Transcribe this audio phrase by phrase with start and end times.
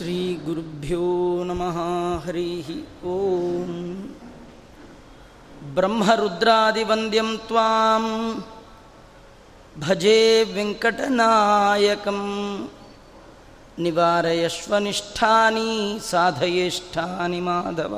[0.00, 1.06] श्रीगुरुभ्यो
[1.48, 1.78] नमः
[2.26, 2.68] हरिः
[3.14, 3.72] ॐ
[5.76, 8.04] ब्रह्मरुद्रादिवन्द्यं त्वां
[9.84, 10.20] भजे
[10.52, 12.20] वेङ्कटनायकं
[13.86, 15.68] निवारयश्वनिष्ठानि
[16.08, 17.94] साधयेष्ठानि माधव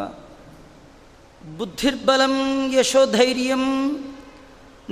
[1.61, 2.37] बुद्धिर्बलं
[2.75, 3.65] यशोधैर्यं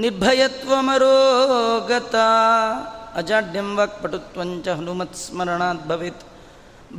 [0.04, 1.18] निर्भयत्वमरोगता
[3.22, 6.24] अजाड्यं वाक्पटुत्वञ्च हनुमत्स्मरणात् भवेत्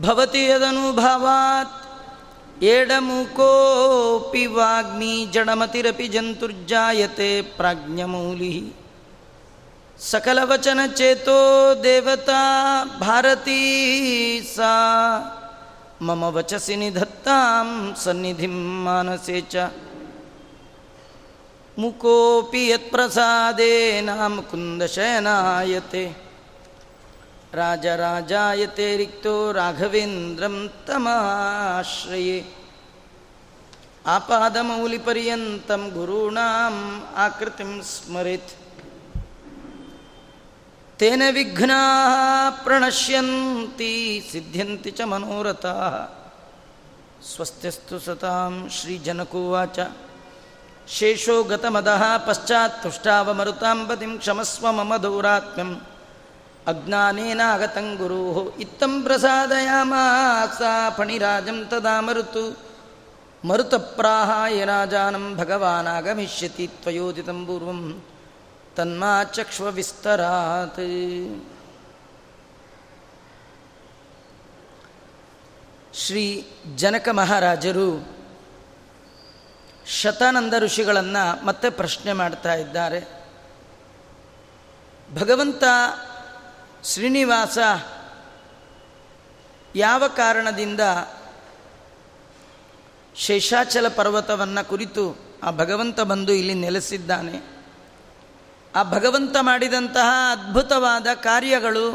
[0.01, 1.79] ಭವತಿ ಯದನುಭಾವಾತ್
[2.65, 8.55] ಏಡಮುಕೋಪಿ ವಾಗ್ಮಿ ಜಡಮತಿರಪಿ ಜಂತುರ್ಜಾಯತೆ ಪ್ರಾಜ್ಞಮೌಲಿ
[10.01, 11.39] ಸಕಲವಚನ ಚೇತೋ
[11.83, 12.41] ದೇವತಾ
[13.01, 13.61] ಭಾರತೀ
[14.55, 14.73] ಸಾ
[16.03, 17.69] ಮಮ ವಚಸಿ ನಿಧತ್ತಾಂ
[18.05, 19.57] ಸನ್ನಿಧಿಂ ಮಾನಸೆ ಚ
[21.77, 26.05] ಮುಕೋಪಿ ಯತ್ಪ್ರಸಾದೇನ ಮುಕುಂದಶಯನಾಯತೆ
[27.60, 30.56] राजराजायते रिक्तो राघवेन्द्रं
[30.88, 32.40] तमाश्रये
[34.16, 36.80] आपादमौलिपर्यन्तं गुरूणाम्
[37.26, 38.52] आकृतिं स्मरेत्
[41.00, 42.14] तेन विघ्नाः
[42.66, 43.92] प्रणश्यन्ति
[44.32, 45.96] सिद्ध्यन्ति च मनोरथाः
[47.32, 49.80] स्वस्त्यस्तु सतां श्रीजनकोवाच
[50.96, 55.76] शेषो गतमदः पश्चात् तुष्टावमरुतां पतिं क्षमस्व मम दौरात्म्यम्
[56.67, 62.73] ಅಜ್ಞಾನೇನ ಅಗತಂ ಗುರು ಇತ್ತಂ ಪ್ರಸಾದಯಾಮಾಕ್ಸಾ ಫಣಿರಾಜಂ ತದಾ ಮರುತು.
[63.45, 65.37] ಮರುತಪ್ರಾಹಾಯ ರಾಜಾನಂ
[66.67, 68.05] ತ್ವಯೋಜಿತಂ ಪೂರ್ವಂ
[68.77, 70.81] ತನ್ಮಾಚಕ್ಷ್ವ ವಿಸ್ತರಾತ್.
[75.95, 77.89] ಶ್ರೀ ಜನಕ ಮಹಾರಾಜರು
[79.87, 83.01] ಶತಾನಂದ ಋಷಿಗಳನ್ನು ಮತ್ತೆ ಪ್ರಶ್ನೆ ಮಾಡ್ತಾ ಇದ್ದಾರೆ.
[85.15, 85.65] ಭಗವಂತ
[86.85, 87.59] ಶ್ರೀನಿವಾಸ,
[89.77, 90.81] ಯಾವ ಕಾರಣದಿಂದ
[93.17, 95.05] ಶೇಷಾಚಲ ಪರ್ವತವನ್ನು ಕುರಿತು
[95.43, 97.37] ಆ ಭಗವಂತ ಬಂದು ಇಲ್ಲಿ ನೆಲೆಸಿದ್ದಾನೆ?
[98.77, 101.87] ಆ ಭಗವಂತ ಮಾಡಿದಂತಹ ಅದ್ಭುತವಾದ ಕಾರ್ಯಗಳು,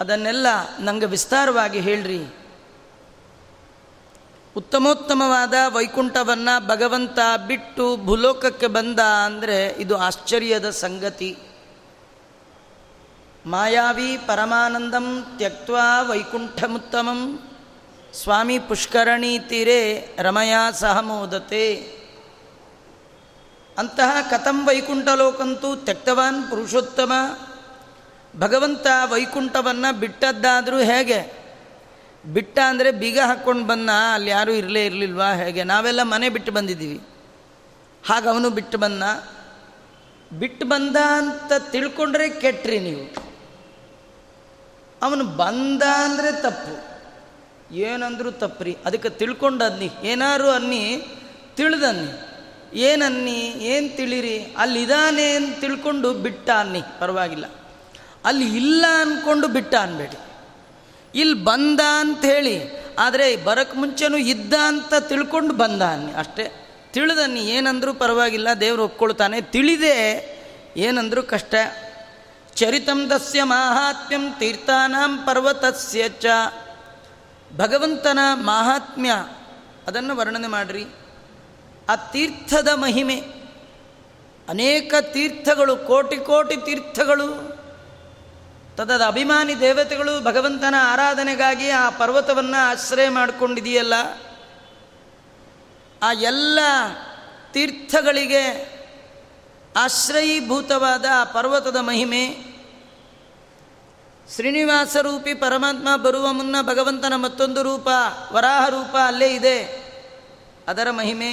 [0.00, 0.46] ಅದನ್ನೆಲ್ಲ
[0.80, 2.20] ನನಗೆ ವಿಸ್ತಾರವಾಗಿ ಹೇಳ್ರಿ.
[4.56, 11.36] ಉತ್ತಮೋತ್ತಮವಾದ ವೈಕುಂಠವನ್ನು ಭಗವಂತ ಬಿಟ್ಟು ಭೂಲೋಕಕ್ಕೆ ಬಂದ ಅಂದರೆ ಇದು ಆಶ್ಚರ್ಯದ ಸಂಗತಿ.
[13.46, 17.40] ಮಾಯಾವಿ ಪರಮಾನಂದಂ ತ್ಯಕ್ವಾ ವೈಕುಂಠಮುತ್ತಮಂ.
[18.22, 21.74] ಸ್ವಾಮಿ ಪುಷ್ಕರಣಿ ತೀರೆ ರಮಯಾ ಸಹ ಮೋದತೆ.
[23.78, 27.12] ಅಂತಹ ಕಥಂ ವೈಕುಂಠಲೋಕಂತೂ ತ್ಯಕ್ತವಾನ್ ಪುರುಷೋತ್ತಮ.
[28.38, 31.32] ಭಗವಂತ ವೈಕುಂಠವನ್ನು ಬಿಟ್ಟದ್ದಾದರೂ ಹೇಗೆ?
[32.32, 35.64] ಬಿಟ್ಟ ಅಂದರೆ ಬೀಗ ಹಾಕ್ಕೊಂಡು ಬಂದ, ಅಲ್ಲಿ ಯಾರೂ ಇರಲೇ ಇರಲಿಲ್ವಾ ಹೇಗೆ?
[35.64, 37.00] ನಾವೆಲ್ಲ ಮನೆ ಬಿಟ್ಟು ಬಂದಿದ್ದೀವಿ.
[38.08, 39.02] ಹಾಗೆ ಅವನು ಬಿಟ್ಟು ಬಂದ.
[40.38, 43.33] ಬಿಟ್ಟು ಬಂದ ಅಂತ ತಿಳ್ಕೊಂಡ್ರೆ ಕೆಟ್ಟ್ರಿ ನೀವು.
[45.04, 46.94] ಅವನು ಬಂದ ಅಂದರೆ ತಪ್ಪು.
[47.74, 48.76] ಏನಂದರೂ ತಪ್ಪ್ರಿ.
[48.86, 51.02] ಅದಕ್ಕೆ ತಿಳ್ಕೊಂಡು ಅನ್ನಿ ಏನಾರು ಅನ್ನಿ,
[51.56, 52.34] ತಿಳಿದನ್ನಿ.
[52.78, 54.54] ಏನನ್ನಿ, ಏನು ತಿಳಿರಿ?
[54.58, 56.82] ಅಲ್ಲಿದ್ದಾನೆ ಅಂತ ತಿಳ್ಕೊಂಡು ಬಿಟ್ಟ ಅನ್ನಿ.
[57.00, 57.44] ಪರವಾಗಿಲ್ಲ.
[58.24, 60.18] ಅಲ್ಲಿ ಇಲ್ಲ ಅಂದ್ಕೊಂಡು ಬಿಟ್ಟ ಅನ್ಬೇಡಿ.
[61.14, 61.80] ಇಲ್ಲಿ ಬಂದ
[62.24, 66.12] ಹೇಳಿ, ಆದರೆ ಬರೋಕ್ಕೆ ಮುಂಚೆನೂ ಇದ್ದ ಅಂತ ತಿಳ್ಕೊಂಡು ಬಂದ ಅನ್ನಿ.
[66.12, 66.68] ಅಷ್ಟೇ.
[66.92, 67.40] ತಿಳಿದನ್ನಿ.
[67.40, 68.48] ಏನಂದರೂ ಪರವಾಗಿಲ್ಲ.
[68.60, 69.40] ದೇವರು ಒಪ್ಕೊಳ್ತಾನೆ.
[69.40, 70.30] ತಿಳಿದೇ
[70.76, 71.54] ಏನಂದರೂ ಕಷ್ಟ.
[72.54, 76.26] ಚರಿತಂ ದಸ್ಯ ಮಾಹಾತ್ಮ್ಯಂ ತೀರ್ಥಾನಾಂ ಪರ್ವತಸ್ಯ ಚ
[77.56, 79.10] ಭಗವಂತನ ಮಾಹಾತ್ಮ್ಯ
[79.86, 80.84] ಅದನ್ನು ವರ್ಣನೆ ಮಾಡಿರಿ.
[81.88, 83.16] ಆ ತೀರ್ಥದ ಮಹಿಮೆ,
[84.48, 87.28] ಅನೇಕ ತೀರ್ಥಗಳು, ಕೋಟಿ ಕೋಟಿ ತೀರ್ಥಗಳು,
[88.76, 93.94] ತದದ ಅಭಿಮಾನಿ ದೇವತೆಗಳು ಭಗವಂತನ ಆರಾಧನೆಗಾಗಿ ಆ ಪರ್ವತವನ್ನು ಆಶ್ರಯ ಮಾಡಿಕೊಂಡಿದೆಯಲ್ಲ,
[96.02, 96.58] ಆ ಎಲ್ಲ
[97.52, 98.73] ತೀರ್ಥಗಳಿಗೆ
[99.76, 102.54] ಆಶ್ರಯೀಭೂತವಾದ ಆ ಪರ್ವತದ ಮಹಿಮೆ.
[104.34, 107.88] ಶ್ರೀನಿವಾಸ ರೂಪಿ ಪರಮಾತ್ಮ ಬರುವ ಮುನ್ನ ಭಗವಂತನ ಮತ್ತೊಂದು ರೂಪ
[108.32, 109.84] ವರಾಹ ರೂಪ ಅಲ್ಲೇ ಇದೆ.
[110.68, 111.32] ಅದರ ಮಹಿಮೆ.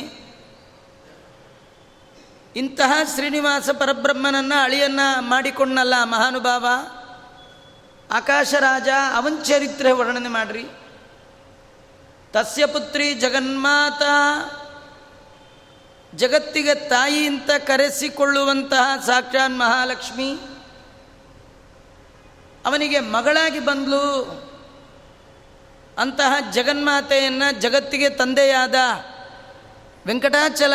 [2.55, 6.67] ಇಂತಹ ಶ್ರೀನಿವಾಸ ಪರಬ್ರಹ್ಮನನ್ನು ಅಳಿಯನ್ನ ಮಾಡಿಕೊಂಡಲ್ಲ ಮಹಾನುಭಾವ.
[8.11, 10.65] ಆಕಾಶರಾಜ ಅವನ್ ಚರಿತ್ರೆ ವರ್ಣನೆ ಮಾಡ್ರಿ.
[12.33, 14.01] ತಸ್ಯ ಪುತ್ರಿ ಜಗನ್ಮಾತ
[16.15, 20.31] ಜಗತ್ತಿಗೆ ತಾಯಿ ಅಂತ ಕರೆಸಿಕೊಳ್ಳುವಂತಹ ಸಾಕ್ಷಾತ್ ಮಹಾಲಕ್ಷ್ಮಿ,
[22.65, 24.05] ಅವನಿಗೆ ಮಗಳಾಗಿ ಬಂದ್ಲು.
[25.97, 28.75] ಅಂತಹ ಜಗನ್ಮಾತೆಯನ್ನು ಜಗತ್ತಿಗೆ ತಂದೆಯಾದ
[30.07, 30.73] ವೆಂಕಟಾಚಲ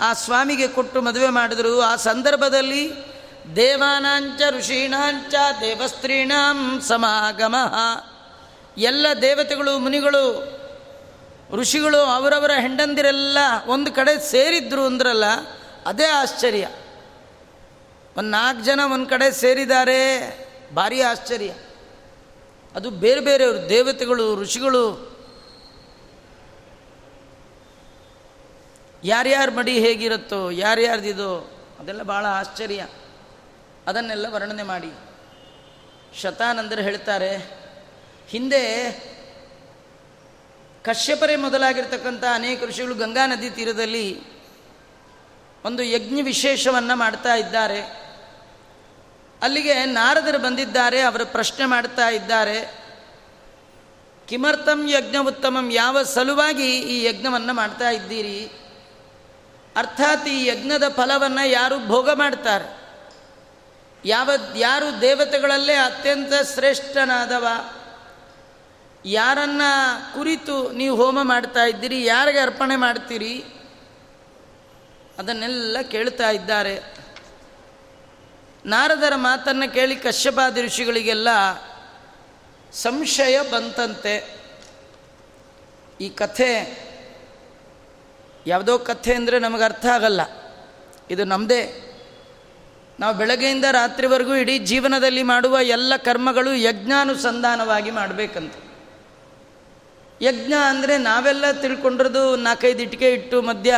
[0.00, 1.80] ಆ ಸ್ವಾಮಿಗೆ ಕೊಟ್ಟು ಮದುವೆ ಮಾಡಿದರು.
[1.80, 2.92] ಆ ಸಂದರ್ಭದಲ್ಲಿ
[3.56, 7.56] ದೇವಾನಾಂಚ ಋಷೀಣಾಂಚ ದೇವಸ್ತ್ರೀಣಾಂ ಸಮಾಗಮ.
[8.78, 10.59] ಎಲ್ಲ ದೇವತೆಗಳು, ಮುನಿಗಳು
[11.52, 15.24] ಋಷಿಗಳು ಅವರವರ ಹೆಂಡಂದಿರೆಲ್ಲ ಒಂದು ಕಡೆ ಸೇರಿದ್ರು ಅಂದ್ರಲ್ಲ,
[15.86, 16.68] ಅದೇ ಆಶ್ಚರ್ಯ.
[18.16, 20.30] ಒಂದು ನಾಲ್ಕು ಜನ ಒಂದು ಕಡೆ ಸೇರಿದ್ದಾರೆ
[20.74, 21.54] ಭಾರಿ ಆಶ್ಚರ್ಯ.
[22.74, 25.10] ಅದು ಬೇರೆ ಬೇರೆಯವರು, ದೇವತೆಗಳು, ಋಷಿಗಳು.
[29.04, 31.50] ಯಾರ್ಯಾರ ಮಡಿ ಹೇಗಿರುತ್ತೋ, ಯಾರ್ಯಾರ್ದಿದೋ,
[31.80, 32.86] ಅದೆಲ್ಲ ಭಾಳ ಆಶ್ಚರ್ಯ.
[33.86, 34.92] ಅದನ್ನೆಲ್ಲ ವರ್ಣನೆ ಮಾಡಿ.
[36.20, 37.36] ಶತಾನಂದರು ಹೇಳ್ತಾರೆ,
[38.28, 38.90] ಹಿಂದೆ
[40.84, 44.22] ಕಶ್ಯಪರೇ ಮೊದಲಾಗಿರ್ತಕ್ಕಂಥ ಅನೇಕ ಋಷಿಗಳು ಗಂಗಾ ನದಿ ತೀರದಲ್ಲಿ
[45.64, 47.82] ಒಂದು ಯಜ್ಞ ವಿಶೇಷವನ್ನು ಮಾಡ್ತಾ ಇದ್ದಾರೆ.
[49.42, 52.80] ಅಲ್ಲಿಗೆ ನಾರದರು ಬಂದಿದ್ದಾರೆ, ಅವರು ಪ್ರಶ್ನೆ ಮಾಡ್ತಾ ಇದ್ದಾರೆ.
[54.28, 58.50] ಕಿಮರ್ಥಂ ಯಜ್ಞ ಉತ್ತಮಂ, ಯಾವ ಸಲುವಾಗಿ ಈ ಯಜ್ಞವನ್ನು ಮಾಡ್ತಾ ಇದ್ದೀರಿ?
[59.76, 62.80] ಅರ್ಥಾತ್ ಈ ಯಜ್ಞದ ಫಲವನ್ನು ಯಾರು ಭೋಗ ಮಾಡ್ತಾರೆ?
[64.04, 67.46] ಯಾವ, ಯಾರು ದೇವತೆಗಳಲ್ಲೇ ಅತ್ಯಂತ ಶ್ರೇಷ್ಠನಾದವ?
[69.04, 69.62] ಯಾರನ್ನ
[70.14, 73.44] ಕುರಿತು ನೀವು ಹೋಮ ಮಾಡ್ತಾ ಇದ್ದೀರಿ, ಯಾರಿಗೆ ಅರ್ಪಣೆ ಮಾಡ್ತೀರಿ?
[75.18, 77.00] ಅದನ್ನೆಲ್ಲ ಕೇಳ್ತಾ ಇದ್ದಾರೆ.
[78.66, 81.28] ನಾರದರ ಮಾತನ್ನು ಕೇಳಿ ಕಶ್ಯಪಾದಿ ಋಷಿಗಳಿಗೆಲ್ಲ
[82.72, 84.40] ಸಂಶಯ ಬಂತಂತೆ.
[86.00, 86.50] ಈ ಕಥೆ,
[88.46, 90.20] ಯಾವುದೋ ಕಥೆ ಅಂದರೆ ನಮಗೆ ಅರ್ಥ ಆಗಲ್ಲ.
[91.10, 91.62] ಇದು ನಮ್ಮದೇ
[93.00, 98.52] ನಾವು ಬೆಳಗ್ಗೆಯಿಂದ ರಾತ್ರಿವರೆಗೂ ಇಡೀ ಜೀವನದಲ್ಲಿ ಮಾಡುವ ಎಲ್ಲ ಕರ್ಮಗಳು ಯಜ್ಞಾನುಸಂಧಾನವಾಗಿ ಮಾಡಬೇಕಂತ.
[100.22, 103.74] ಯಜ್ಞ ಅಂದರೆ ನಾವೆಲ್ಲ ತಿಳ್ಕೊಂಡಿರೋದು ನಾಲ್ಕೈದು ಇಟ್ಟಿಗೆ ಇಟ್ಟು ಮಧ್ಯ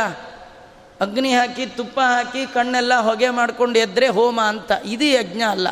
[1.01, 4.71] ಅಗ್ನಿ ಹಾಕಿ, ತುಪ್ಪ ಹಾಕಿ, ಕಣ್ಣೆಲ್ಲ ಹೊಗೆ ಮಾಡ್ಕೊಂಡು ಎದ್ರೆ ಹೋಮ ಅಂತ.
[4.85, 5.67] ಇದು ಯಜ್ಞ ಅಲ್ಲ.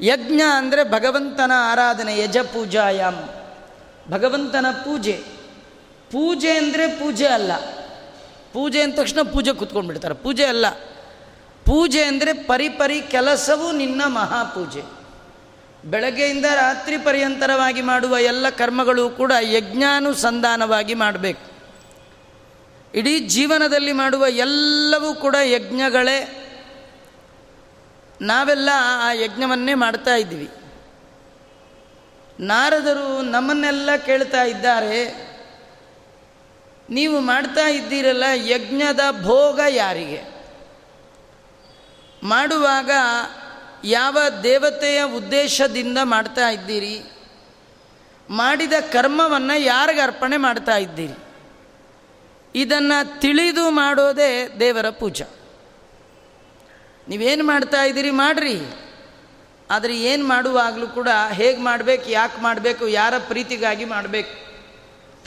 [0.00, 3.28] ಯಜ್ಞ ಅಂದರೆ ಭಗವಂತನ ಆರಾಧನೆ, ಯಜ ಪೂಜಾಯಾಮ್
[4.10, 5.12] ಭಗವಂತನ ಪೂಜೆ.
[6.10, 7.52] ಪೂಜೆ ಅಂದರೆ ಪೂಜೆ ಅಲ್ಲ.
[8.52, 10.14] ಪೂಜೆ ಅಂದ ತಕ್ಷಣ ಪೂಜೆ ಕೂತ್ಕೊಂಡ್ಬಿಡ್ತಾರೆ.
[10.14, 10.70] ಪೂಜೆ ಅಲ್ಲ.
[11.64, 14.99] ಪೂಜೆ ಅಂದರೆ ಪರಿಪರಿ ಕೆಲಸವು ನಿನ್ನ ಮಹಾಪೂಜೆ.
[15.84, 21.50] ಬೆಳಗ್ಗೆಯಿಂದ ರಾತ್ರಿ ಪರ್ಯಂತರವಾಗಿ ಮಾಡುವ ಎಲ್ಲ ಕರ್ಮಗಳು ಕೂಡ ಯಜ್ಞಾನುಸಂಧಾನವಾಗಿ ಮಾಡಬೇಕು.
[22.94, 26.18] ಇಡೀ ಜೀವನದಲ್ಲಿ ಮಾಡುವ ಎಲ್ಲವೂ ಕೂಡ ಯಜ್ಞಗಳೇ.
[28.20, 28.68] ನಾವೆಲ್ಲ
[29.02, 30.48] ಆ ಯಜ್ಞವನ್ನೇ ಮಾಡ್ತಾ ಇದ್ವಿ
[32.40, 35.30] ನಾರದರು ನಮ್ಮನ್ನೆಲ್ಲ ಕೇಳ್ತಾ ಇದ್ದಾರೆ,
[36.90, 40.22] ನೀವು ಮಾಡ್ತಾ ಇದ್ದೀರಲ್ಲ ಯಜ್ಞದ ಭೋಗ ಯಾರಿಗೆ?
[42.22, 42.90] ಮಾಡುವಾಗ
[43.84, 47.02] ಯಾವ ದೇವತೆಯ ಉದ್ದೇಶದಿಂದ ಮಾಡ್ತಾ ಇದ್ದೀರಿ?
[48.30, 51.14] ಮಾಡಿದ ಕರ್ಮವನ್ನು ಯಾರಿಗೆ ಅರ್ಪಣೆ ಮಾಡ್ತಾ ಇದ್ದೀರಿ?
[52.54, 55.24] ಇದನ್ನು ತಿಳಿದು ಮಾಡೋದೇ ದೇವರ ಪೂಜಾ.
[57.08, 58.60] ನೀವೇನು ಮಾಡ್ತಾ ಇದ್ದೀರಿ ಮಾಡ್ರಿ.
[59.70, 64.50] ಆದರೆ ಏನು ಮಾಡುವಾಗಲೂ ಕೂಡ ಹೇಗೆ ಮಾಡಬೇಕು, ಯಾಕೆ ಮಾಡಬೇಕು, ಯಾರ ಪ್ರೀತಿಗಾಗಿ ಮಾಡಬೇಕು,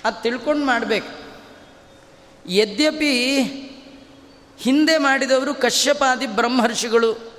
[0.06, 1.24] ಅದು ತಿಳ್ಕೊಂಡು ಮಾಡಬೇಕು.
[2.50, 3.42] ಯದ್ಯಪಿ
[4.58, 7.33] ಹಿಂದೆ ಮಾಡಿದವರು ಕಶ್ಯಪಾದಿ ಬ್ರಹ್ಮರ್ಷಿಗಳು.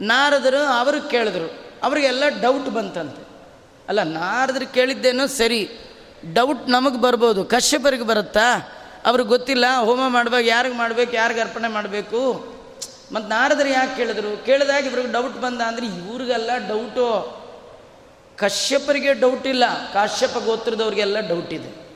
[0.00, 1.64] ನಾರದರು ಅವರು ಕೇಳಿದ್ರು.
[1.82, 3.28] ಅವರಿಗೆಲ್ಲ ಡೌಟ್ ಬಂತಂತೆ.
[3.88, 5.70] ಅಲ್ಲ, ನಾರದ್ರು ಕೇಳಿದ್ದೇನೋ ಸರಿ.
[6.32, 7.44] ಡೌಟ್ ನಮಗೆ ಬರ್ಬೋದು.
[7.44, 8.74] ಕಶ್ಯಪರಿಗೆ ಬರುತ್ತಾ?
[9.06, 12.34] ಅವ್ರಿಗೆ ಗೊತ್ತಿಲ್ಲ, ಹೋಮ ಮಾಡ್ಬೇಕು ಯಾರಿಗೆ ಮಾಡಬೇಕು, ಯಾರಿಗೆ ಅರ್ಪಣೆ ಮಾಡಬೇಕು?
[13.12, 14.44] ಮತ್ತು ನಾರದರು ಯಾಕೆ ಕೇಳಿದ್ರು?
[14.44, 17.38] ಕೇಳಿದಾಗ ಇವ್ರಿಗೆ ಡೌಟ್ ಬಂದ ಅಂದರೆ ಇವ್ರಿಗೆಲ್ಲ ಡೌಟು
[18.36, 19.64] ಕಶ್ಯಪರಿಗೆ ಡೌಟ್ ಇಲ್ಲ.
[19.92, 21.88] ಕಾಶ್ಯಪ ಗೋತ್ರದವ್ರಿಗೆಲ್ಲ ಡೌಟ್ ಇದೆ.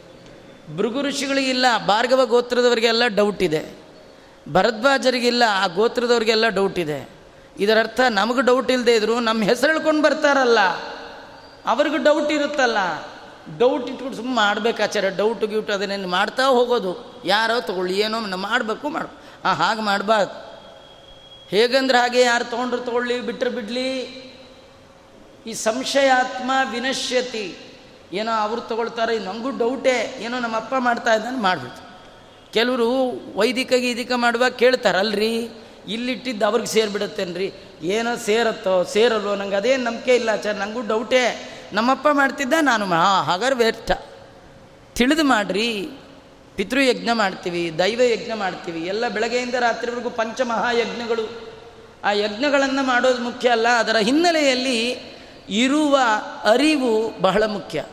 [0.77, 3.83] ಭೃಗು ಋಷಿಗಳಿಗಿಲ್ಲ ಭಾರ್ಗವ ಗೋತ್ರದವರಿಗೆಲ್ಲ ಡೌಟ್ ಇದೆ.
[4.49, 7.12] ಭರದ್ವಾಜರಿಗಿಲ್ಲ ಆ ಗೋತ್ರದವ್ರಿಗೆಲ್ಲ ಡೌಟ್ ಇದೆ.
[7.59, 10.59] ಇದರರ್ಥ ನಮಗೆ ಡೌಟ್ ಇಲ್ಲದೆ ಇದ್ರು ನಮ್ಮ ಹೆಸರು ಹೇಳ್ಕೊಂಡು ಬರ್ತಾರಲ್ಲ.
[11.67, 12.77] ಅವ್ರಿಗೂ ಡೌಟ್ ಇರುತ್ತಲ್ಲ.
[13.59, 17.23] ಡೌಟ್ ಇಟ್ಕೊಂಡು ಸುಮ್ಮನೆ ಮಾಡ್ಬೇಕಾಚಾರ ಡೌಟ್ ಗ್ಯೂಟ್ ಅದನ್ನೇನು ಮಾಡ್ತಾ ಹೋಗೋದು.
[17.25, 20.53] ಯಾರೋ ತಗೊಳ್ಳಿ, ಏನೋ ಮಾಡಬೇಕು ಮಾಡು ಆ, ಹಾಗೆ ಮಾಡಬಾರ್ದು.
[21.49, 23.99] ಹೇಗಂದ್ರೆ ಹಾಗೆ ಯಾರು ತೊಗೊಂಡ್ರು ತೊಗೊಳ್ಳಿ ಬಿಟ್ಟರೆ ಬಿಡಲಿ.
[25.47, 27.57] ಈ ಸಂಶಯಾತ್ಮ ವಿನಶ್ಯತಿ.
[28.13, 31.93] ಏನೋ ಅವ್ರು ತಗೊಳ್ತಾರೆ ನನಗೂ ಡೌಟೇ ಏನೋ ನಮ್ಮ ಅಪ್ಪ ಮಾಡ್ತಾ ಇದ್ದಾನೆ ಮಾಡಿಬಿಡ್ತು
[32.53, 35.62] ಕೆಲವರು ವೈದಿಕ ಗೀದಿಕ ಮಾಡುವಾಗ ಕೇಳ್ತಾರಲ್ರಿ.
[35.89, 37.53] ಇಲ್ಲಿಟ್ಟಿದ್ದು ಅವ್ರಿಗೆ ಸೇರಿಬಿಡುತ್ತೇನ್ರಿ?
[37.83, 39.35] ಏನೋ ಸೇರತ್ತೋ, ಸೇರಲ್ವೋ?
[39.35, 43.91] ನಂಗೆ ಅದೇನು ನಂಬಿಕೆ ಇಲ್ಲ ಆಚಾರ ನನಗೂ ಡೌಟೇ ನಮ್ಮಪ್ಪ ಮಾಡ್ತಿದ್ದ, ನಾನು ಮಾ ಹಾಗಾದ್ರೆ ವ್ಯರ್ಥ.
[44.95, 45.89] ತಿಳಿದು ಮಾಡ್ರಿ.
[46.57, 48.81] ಪಿತೃಯಜ್ಞ ಮಾಡ್ತೀವಿ ದೈವ ಯಜ್ಞ ಮಾಡ್ತೀವಿ.
[48.81, 51.53] ಎಲ್ಲ ಬೆಳಗ್ಗೆಯಿಂದ ರಾತ್ರಿವರೆಗೂ ಪಂಚಮಹಾಯಜ್ಞಗಳು.
[52.05, 54.97] ಆ ಯಜ್ಞಗಳನ್ನು ಮಾಡೋದು ಮುಖ್ಯ ಅಲ್ಲ, ಅದರ ಹಿನ್ನೆಲೆಯಲ್ಲಿ
[55.49, 55.99] ಇರುವ
[56.45, 57.85] ಅರಿವು ಬಹಳ ಮುಖ್ಯ.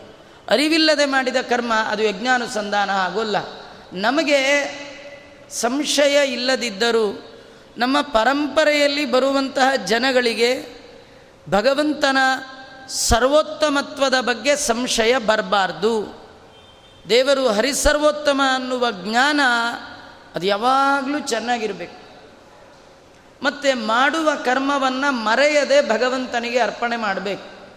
[0.50, 3.36] ಅರಿವಿಲ್ಲದೆ ಮಾಡಿದ ಕರ್ಮ, ಅದು ಯಜ್ಞಾನುಸಂಧಾನ ಆಗೋಲ್ಲ.
[3.94, 4.40] ನಮಗೆ
[5.50, 7.29] ಸಂಶಯ ಇಲ್ಲದಿದ್ದರೂ
[7.80, 10.80] ನಮ್ಮ ಪರಂಪರೆಯಲ್ಲಿ ಬರುವಂತಹ ಜನಗಳಿಗೆ
[11.50, 12.18] ಭಗವಂತನ
[12.88, 16.20] ಸರ್ವೋತ್ತಮತ್ವದ ಬಗ್ಗೆ ಸಂಶಯ ಬರಬಾರ್ದು.
[17.10, 19.42] ದೇವರು ಹರಿಸರ್ವೋತ್ತಮ ಅನ್ನುವ ಜ್ಞಾನ
[20.36, 22.20] ಅದು ಯಾವಾಗಲೂ ಚೆನ್ನಾಗಿರಬೇಕು.
[23.44, 27.68] ಮತ್ತು ಮಾಡುವ ಕರ್ಮವನ್ನು ಮರೆಯದೆ ಭಗವಂತನಿಗೆ ಅರ್ಪಣೆ ಮಾಡಬೇಕು.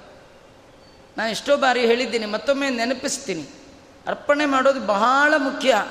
[1.19, 3.45] ನಾನು ಎಷ್ಟೋ ಬಾರಿ ಹೇಳಿದ್ದೀನಿ, ಮತ್ತೊಮ್ಮೆ ನೆನಪಿಸ್ತೀನಿ.
[4.07, 5.85] ಅರ್ಪಣೆ ಮಾಡೋದು ಬಹಳ ಮುಖ್ಯ.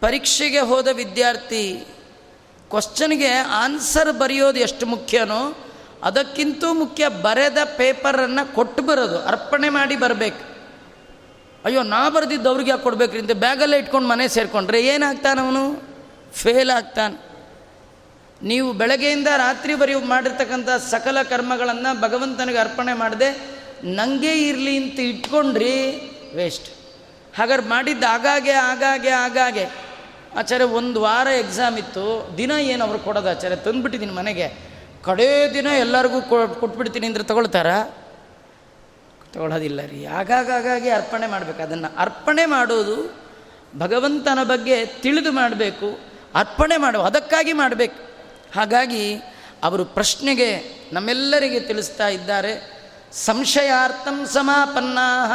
[0.00, 1.84] ಪರೀಕ್ಷೆಗೆ ಹೋದ ವಿದ್ಯಾರ್ಥಿ
[2.70, 5.40] ಕ್ವಶನ್ಗೆ ಆನ್ಸರ್ ಬರೆಯೋದು ಎಷ್ಟು ಮುಖ್ಯನೋ
[6.02, 10.42] ಅದಕ್ಕಿಂತೂ ಮುಖ್ಯ ಬರೆದ ಪೇಪರನ್ನು ಕೊಟ್ಟು ಬರೋದು, ಅರ್ಪಣೆ ಮಾಡಿ ಬರಬೇಕು.
[11.64, 15.64] ಅಯ್ಯೋ, ನಾ ಬರೆದಿದ್ದು ಅವ್ರಿಗೆ ಯಾಕೆ ಕೊಡ್ಬೇಕ್ರಿ ಅಂತ ಬ್ಯಾಗಲ್ಲೇ ಇಟ್ಕೊಂಡು ಮನೆ ಸೇರಿಕೊಂಡ್ರೆ ಏನಾಗ್ತಾನವನು
[16.32, 17.16] ಫೇಲ್ ಆಗ್ತಾನೆ.
[18.42, 23.28] ನೀವು ಬೆಳಗ್ಗೆಯಿಂದ ರಾತ್ರಿ ಬರೆಯ ಮಾಡಿರ್ತಕ್ಕಂಥ ಸಕಲ ಕರ್ಮಗಳನ್ನು ಭಗವಂತನಿಗೆ ಅರ್ಪಣೆ ಮಾಡದೆ
[23.84, 25.74] ನನಗೆ ಇರಲಿ ಅಂತ ಇಟ್ಕೊಂಡ್ರಿ
[26.34, 26.68] ವೇಸ್ಟ್
[27.38, 29.64] ಹಾಗಾದ್ರೆ ಮಾಡಿದ್ದು ಆಗಾಗೆ ಆಗಾಗೆ ಆಗಾಗೆ
[30.38, 32.34] ಆಚಾರ್ಯ, ಒಂದು ವಾರ ಎಕ್ಸಾಮ್ ಇತ್ತು.
[32.36, 33.56] ದಿನ ಏನು ಅವ್ರು ಕೊಡೋದು ಆಚಾರ್ಯ?
[33.56, 34.70] ತಂದುಬಿಟ್ಟಿದ್ದೀನಿ ಮನೆಗೆ.
[35.04, 36.22] ಕಡೇ ದಿನ ಎಲ್ಲರಿಗೂ
[36.54, 37.96] ಕೊಟ್ಬಿಡ್ತೀನಿ ಅಂದ್ರೆ ತಗೊಳ್ತಾರಾ?
[39.32, 40.04] ತಗೊಳ್ಳೋದಿಲ್ಲ ರೀ.
[40.04, 41.62] ಆಗಾಗಾಗಿ ಆಗಾಗೆ ಅರ್ಪಣೆ ಮಾಡಬೇಕು.
[41.62, 43.20] ಅದನ್ನು ಅರ್ಪಣೆ ಮಾಡೋದು
[43.78, 46.00] ಭಗವಂತನ ಬಗ್ಗೆ ತಿಳಿದು ಮಾಡಬೇಕು.
[46.34, 48.10] ಅರ್ಪಣೆ ಮಾಡು ಅದಕ್ಕಾಗಿ ಮಾಡಬೇಕು.
[48.54, 49.16] ಹಾಗಾಗಿ
[49.62, 52.80] ಅವರು ಪ್ರಶ್ನೆಗೆ ನಮ್ಮೆಲ್ಲರಿಗೆ ತಿಳಿಸ್ತಾ ಇದ್ದಾರೆ.
[53.12, 55.26] ಸಂಶಯಾರ್ಥಂ ಸಮಾಪನ್ನಾ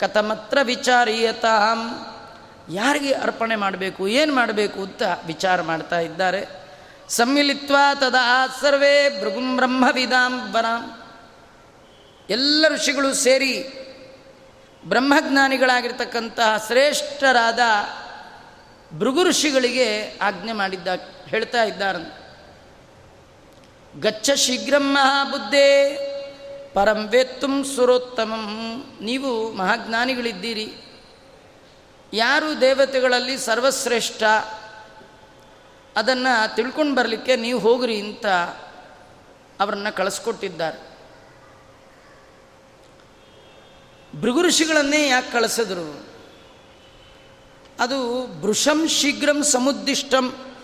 [0.00, 2.06] ಕಥಮತ್ರ ವಿಚಾರೀಯತಾಂ.
[2.68, 6.64] ಯಾರಿಗೆ ಅರ್ಪಣೆ ಮಾಡಬೇಕು, ಏನು ಮಾಡಬೇಕು ಅಂತ ವಿಚಾರ ಮಾಡ್ತಾ ಇದ್ದಾರೆ.
[7.08, 11.02] ಸಮ್ಮಿಲಿತ್ವ ತದಾ ಸರ್ವೇ ಭೃಗುಂ ಬ್ರಹ್ಮವಿದಾಂ ಬರಾಂ
[12.30, 13.68] ಎಲ್ಲ ಋಷಿಗಳು ಸೇರಿ
[14.84, 17.58] ಬ್ರಹ್ಮಜ್ಞಾನಿಗಳಾಗಿರ್ತಕ್ಕಂತಹ ಶ್ರೇಷ್ಠರಾದ
[18.98, 20.88] ಭೃಗು ಋಷಿಗಳಿಗೆ ಆಜ್ಞೆ ಮಾಡಿದ್ದ,
[21.28, 22.24] ಹೇಳ್ತಾ ಇದ್ದಾರೆ.
[24.00, 25.98] ಗಚ್ಚ ಶೀಘ್ರಂ ಮಹಾಬುದ್ಧೇ,
[26.74, 28.84] ಪರಂ ವೇತ್ತುಂ ಸುರೋತ್ತಮಂ.
[29.00, 30.83] ನೀವು ಮಹಾಜ್ಞಾನಿಗಳಿದ್ದೀರಿ.
[32.14, 34.22] ಯಾರು ದೇವತೆಗಳಲ್ಲಿ ಸರ್ವಶ್ರೇಷ್ಠ?
[35.96, 38.26] ಅದನ್ನು ತಿಳ್ಕೊಂಡು ಬರಲಿಕ್ಕೆ ನೀವು ಹೋಗ್ರಿ ಅಂತ
[39.60, 40.98] ಅವರನ್ನು ಕಳಿಸ್ಕೊಟ್ಟಿದ್ದಾರೆ.
[44.20, 46.06] ಭೃಗು ಋಷಿಗಳನ್ನೇ ಯಾಕೆ ಕಳಿಸಿದ್ರು?
[47.80, 50.56] ಅದು ಭೃಷಂ ಶೀಘ್ರಂ ಸಮುದ್ದಿಷ್ಟಂ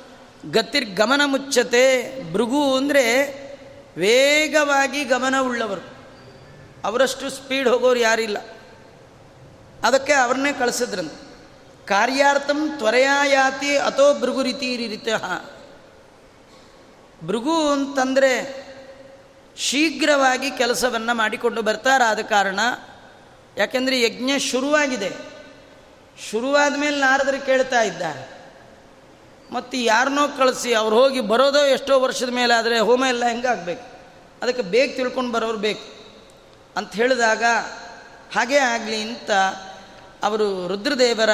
[0.50, 2.16] ಗತಿರ್ಗಮನ ಮುಚ್ಚತೆ.
[2.32, 3.26] ಭೃಗು ಅಂದರೆ
[3.96, 5.94] ವೇಗವಾಗಿ ಗಮನವುಳ್ಳವರು
[6.84, 8.38] ಅವರಷ್ಟು ಸ್ಪೀಡ್ ಹೋಗೋರು ಯಾರಿಲ್ಲ.
[9.84, 11.12] ಅದಕ್ಕೆ ಅವ್ರನ್ನೇ ಕಳಿಸಿದ್ರಂತ.
[11.90, 15.02] ಕಾರ್ಯಾರ್ಥಂ ತ್ವರೆಯಾಯಾತಿ ಅಥೋ ಭೃಗು ರೀತಿ
[17.24, 18.66] ಭೃಗು ಅಂತಂದರೆ
[19.56, 22.60] ಶೀಘ್ರವಾಗಿ ಕೆಲಸವನ್ನು ಮಾಡಿಕೊಂಡು ಬರ್ತಾರಾದ ಕಾರಣ,
[23.56, 25.12] ಯಾಕೆಂದರೆ ಯಜ್ಞ ಶುರುವಾಗಿದೆ.
[26.30, 28.38] ಶುರುವಾದ ಮೇಲೆ ನಾರದರು ಕೇಳ್ತಾ ಇದ್ದಾರೆ.
[29.52, 33.82] ಮತ್ತು ಯಾರನ್ನೋ ಕಳಿಸಿ ಅವ್ರು ಹೋಗಿ ಬರೋದೋ ಎಷ್ಟೋ ವರ್ಷದ ಮೇಲೆ ಆದರೆ ಹೋಮ ಎಲ್ಲ ಹೆಂಗಾಗಬೇಕು?
[34.42, 36.14] ಅದಕ್ಕೆ ಬೇಗ ತಿಳ್ಕೊಂಡು ಬರೋರು ಬೇಕು.
[36.76, 37.44] ಅಂತ ಹೇಳಿದಾಗ,
[38.34, 39.30] ಹಾಗೇ ಆಗಲಿ ಅಂತ
[40.22, 41.30] ಅವರು ರುದ್ರದೇವರ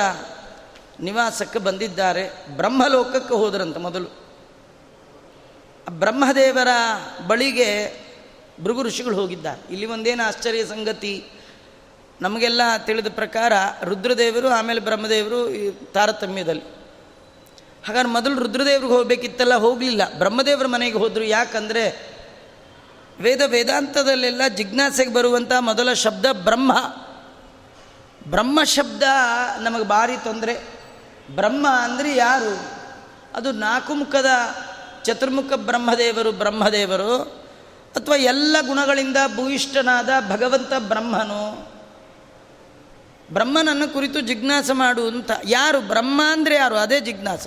[1.01, 4.27] ನಿವಾಸಕ್ಕೆ ಬಂದಿದ್ದಾರೆ, ಬ್ರಹ್ಮಲೋಕಕ್ಕೆ ಹೋದ್ರಂತ ಮೊದಲು.
[5.91, 6.69] ಬ್ರಹ್ಮದೇವರ
[7.27, 8.01] ಬಳಿಗೆ
[8.61, 9.73] ಭೃಗು ಋಷಿಗಳು ಹೋಗಿದ್ದಾರೆ.
[9.73, 11.27] ಇಲ್ಲಿ ಒಂದೇನು ಆಶ್ಚರ್ಯ ಸಂಗತಿ,
[12.21, 13.53] ನಮಗೆಲ್ಲ ತಿಳಿದ ಪ್ರಕಾರ
[13.85, 16.63] ರುದ್ರದೇವರು, ಆಮೇಲೆ ಬ್ರಹ್ಮದೇವರು ಈ ತಾರತಮ್ಯದಲ್ಲಿ.
[17.87, 20.19] ಹಾಗಾದ್ರೆ ಮೊದಲು ರುದ್ರದೇವ್ರಿಗೆ ಹೋಗಬೇಕಿತ್ತಲ್ಲ, ಹೋಗಲಿಲ್ಲ.
[20.19, 22.17] ಬ್ರಹ್ಮದೇವರ ಮನೆಗೆ ಹೋದರು ಯಾಕಂದರೆ
[23.21, 26.73] ವೇದ ವೇದಾಂತದಲ್ಲೆಲ್ಲ ಜಿಜ್ಞಾಸೆಗೆ ಬರುವಂಥ ಮೊದಲ ಶಬ್ದ ಬ್ರಹ್ಮ.
[28.31, 29.03] ಬ್ರಹ್ಮ ಶಬ್ದ
[29.61, 30.76] ನಮಗೆ ಭಾರಿ ತೊಂದರೆ.
[31.31, 32.77] ಬ್ರಹ್ಮ ಅಂದರೆ ಯಾರು?
[33.35, 34.27] ಅದು ನಾಲ್ಕು ಮುಖದ
[35.03, 37.23] ಚತುರ್ಮುಖ ಬ್ರಹ್ಮದೇವರು ಬ್ರಹ್ಮದೇವರು.
[37.97, 41.69] ಅಥವಾ ಎಲ್ಲ ಗುಣಗಳಿಂದ ಭೂಯಿಷ್ಠನಾದ ಭಗವಂತ ಬ್ರಹ್ಮನು.
[43.33, 45.31] ಬ್ರಹ್ಮನನ್ನು ಕುರಿತು ಜಿಜ್ಞಾಸ ಮಾಡು ಅಂತ.
[45.45, 45.81] ಯಾರು?
[45.81, 46.77] ಬ್ರಹ್ಮ ಅಂದರೆ ಯಾರು?
[46.77, 47.47] ಅದೇ ಜಿಜ್ಞಾಸ.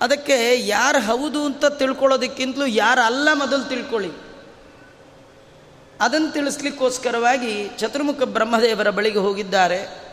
[0.00, 4.10] ಅದಕ್ಕೆ ಯಾರು ಹೌದು ಅಂತ ತಿಳ್ಕೊಳ್ಳೋದಕ್ಕಿಂತಲೂ ಯಾರು ಅಲ್ಲ ಮೊದಲು ತಿಳ್ಕೊಳ್ಳಿ.
[6.00, 10.07] ಅದನ್ನು ತಿಳಿಸ್ಲಿಕ್ಕೋಸ್ಕರವಾಗಿ ಚತುರ್ಮುಖ ಬ್ರಹ್ಮದೇವರ ಬಳಿಗೆ ಹೋಗಿದ್ದಾರೆ.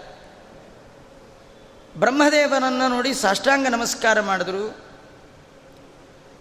[1.97, 4.77] ಬ್ರಹ್ಮದೇವನನ್ನು ನೋಡಿ ಸಾಷ್ಟಾಂಗ ನಮಸ್ಕಾರ ಮಾಡಿದ್ರು.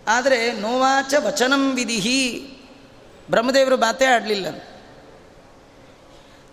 [0.08, 2.50] ಆದರೆ ನೋವಾಚ ವಚನಂ ವಿಧಿಹಿ.
[3.30, 4.46] ಬ್ರಹ್ಮದೇವರು ಮಾತೇ ಆಡಲಿಲ್ಲ.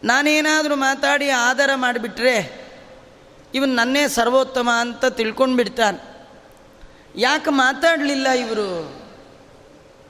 [0.04, 2.62] ನಾನೇನಾದರೂ ಮಾತಾಡಿ ಆಧಾರ ಮಾಡಿಬಿಟ್ರೆ
[3.54, 6.28] ಇವನು ನನ್ನೇ ಸರ್ವೋತ್ತಮ ಅಂತ ತಿಳ್ಕೊಂಡು ಬಿಡ್ತಾನೆ
[7.16, 9.02] ಯಾಕೆ ಮಾತಾಡಲಿಲ್ಲ ಇವರು?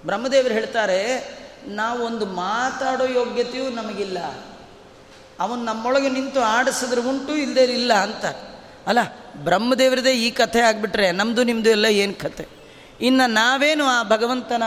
[0.05, 1.29] ಬ್ರಹ್ಮದೇವರು ಹೇಳ್ತಾರೆ,
[1.67, 4.17] ನಾವೊಂದು ಮಾತಾಡೋ ಯೋಗ್ಯತೆಯೂ ನಮಗಿಲ್ಲ.
[5.39, 8.50] ಅವನು ನಮ್ಮೊಳಗೆ ನಿಂತು ಆಡಿಸಿದ್ರೆ ಉಂಟು ಇಲ್ಲದೇ ಇಲ್ಲ ಅಂತ.
[8.87, 8.99] ಅಲ್ಲ
[9.43, 12.47] ಬ್ರಹ್ಮದೇವರದೇ ಈ ಕಥೆ ಆಗಿಬಿಟ್ರೆ ನಮ್ಮದು ನಿಮ್ಮದು ಎಲ್ಲ ಏನು ಕಥೆ?
[13.01, 14.63] ಇನ್ನು ನಾವೇನು ಆ ಭಗವಂತನ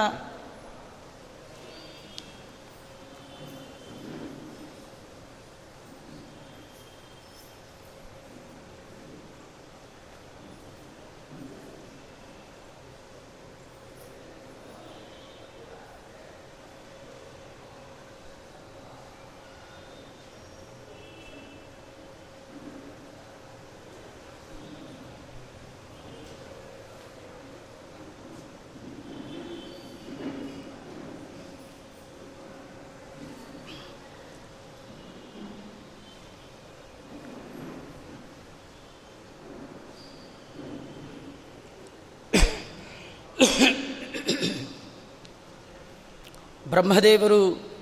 [46.69, 47.75] ಬ್ರಹ್ಮದೇವರು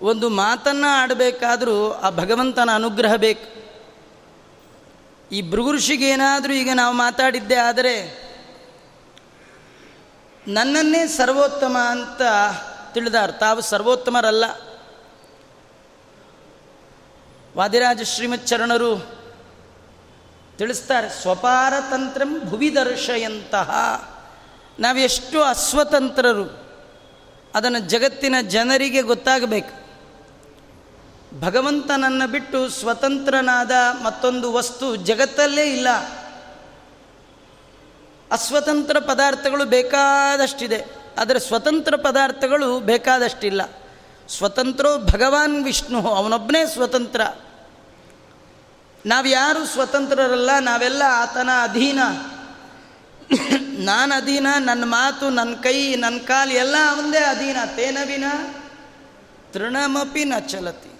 [0.00, 3.62] ಒಂದು ಮಾತನ್ನು ಆಡಬೇಕಾದರೂ ಆ ಭಗವಂತನ ಅನುಗ್ರಹ ಬೇಕು.
[5.34, 8.22] ಈ ಭೃಗುಋಷಿಗೇನಾದರೂ ಈಗ ನಾವು ಮಾತಾಡಿದ್ದೆ ಆದರೆ
[10.48, 12.22] ನನ್ನನ್ನೇ ಸರ್ವೋತ್ತಮ ಅಂತ
[12.94, 13.32] ತಿಳಿದಾರು.
[13.32, 14.44] ತಾವು ಸರ್ವೋತ್ತಮರಲ್ಲ.
[17.56, 19.22] ವಾದಿರಾಜ ಶ್ರೀಮಚ್ಚರಣರು
[20.58, 23.72] ತಿಳಿಸ್ತಾರೆ, ಸ್ವಪಾರತಂತ್ರಂ ಭುವಿ ದರ್ಶಯಂತಹ
[24.82, 26.62] ನಾವೆಷ್ಟು ಅಸ್ವತಂತ್ರರು.
[27.54, 29.82] ಅದನ್ನು ಜಗತ್ತಿನ ಜನರಿಗೆ ಗೊತ್ತಾಗಬೇಕು.
[31.40, 33.70] ಭಗವಂತನನ್ನು ಬಿಟ್ಟು ಸ್ವತಂತ್ರನಾದ
[34.02, 35.88] ಮತ್ತೊಂದು ವಸ್ತು ಜಗತ್ತಲ್ಲೇ ಇಲ್ಲ.
[38.32, 40.84] ಅಸ್ವತಂತ್ರ ಪದಾರ್ಥಗಳು ಬೇಕಾದಷ್ಟಿದೆ.
[41.18, 43.62] ಆದರೆ ಸ್ವತಂತ್ರ ಪದಾರ್ಥಗಳು ಬೇಕಾದಷ್ಟಿಲ್ಲ.
[44.28, 47.20] ಸ್ವತಂತ್ರೋ ಭಗವಾನ್ ವಿಷ್ಣು, ಅವನೊಬ್ಬನೇ ಸ್ವತಂತ್ರ.
[49.06, 52.00] ನಾವ್ಯಾರು ಸ್ವತಂತ್ರರಲ್ಲ, ನಾವೆಲ್ಲ ಆತನ ಅಧೀನ.
[53.78, 57.56] ನಾನು ಅಧೀನ ನನ್ನ ಮಾತು ನನ್ನ ಕೈ ನನ್ನ ಕಾಲು ಎಲ್ಲ ಒಂದೇ ಅಧೀನ.
[57.76, 58.24] ತೇನವಿನ
[59.52, 60.92] ತೃಣಮಪಿ ನ ಚಲತಿ.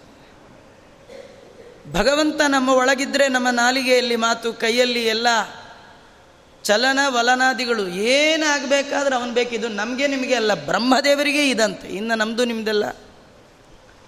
[1.93, 5.27] ಭಗವಂತ ನಮ್ಮ ಒಳಗಿದ್ರೆ ನಮ್ಮ ನಾಲಿಗೆಯಲ್ಲಿ ಮಾತು, ಕೈಯಲ್ಲಿ ಎಲ್ಲ
[6.65, 10.55] ಚಲನ ವಲನಾದಿಗಳು ಏನಾಗಬೇಕಾದ್ರೆ ಅವನು ಬೇಕಿದ್ದು ನಮಗೆ, ನಿಮಗೆ ಅಲ್ಲ.
[10.55, 11.89] ಬ್ರಹ್ಮದೇವರಿಗೆ ಇದಂತೆ.
[11.89, 12.89] ಇನ್ನು ನಮ್ಮದು ನಿಮ್ಮದೆಲ್ಲ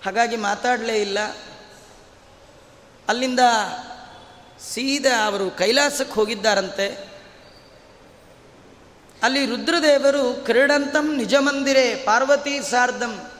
[0.05, 1.19] ಹಾಗಾಗಿ ಮಾತಾಡಲೇ ಇಲ್ಲ.
[3.09, 3.41] ಅಲ್ಲಿಂದ
[4.73, 7.14] ಸೀದಾ ಅವರು ಕೈಲಾಸಕ್ಕೆ ಹೋಗಿದ್ದಾರಂತೆ.
[9.25, 13.31] ಅಲ್ಲಿ ರುದ್ರದೇವರು ಕ್ರೀಡಂತಂ ನಿಜಮಂದಿರೇ ಪಾರ್ವತಿ ಸಾರ್ಧಂ.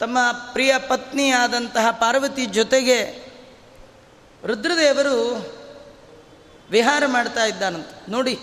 [0.00, 0.18] ತಮ್ಮ
[0.52, 3.28] ಪ್ರಿಯ ಪತ್ನಿಯಾದಂತಹ ಪಾರ್ವತಿ ಜೊತೆಗೆ
[4.46, 5.46] ರುದ್ರದೇವರು
[6.70, 7.86] ವಿಹಾರ ಮಾಡ್ತಾ ಇದ್ದಾನಂತ.
[8.08, 8.38] ನೋಡಿ,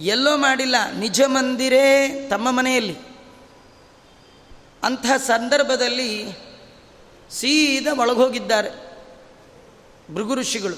[0.00, 2.96] ಎಲ್ಲೋ ಮಾಡಿಲ್ಲ ನಿಜ ಮಂದಿರೇ ತಮ್ಮ ಮನೆಯಲ್ಲಿ.
[4.82, 6.26] ಅಂಥ ಸಂದರ್ಭದಲ್ಲಿ
[7.30, 8.70] ಸೀದಾ ಒಳಗೋಗಿದ್ದಾರೆ
[10.14, 10.76] ಭೃಗು ಋಷಿಗಳು.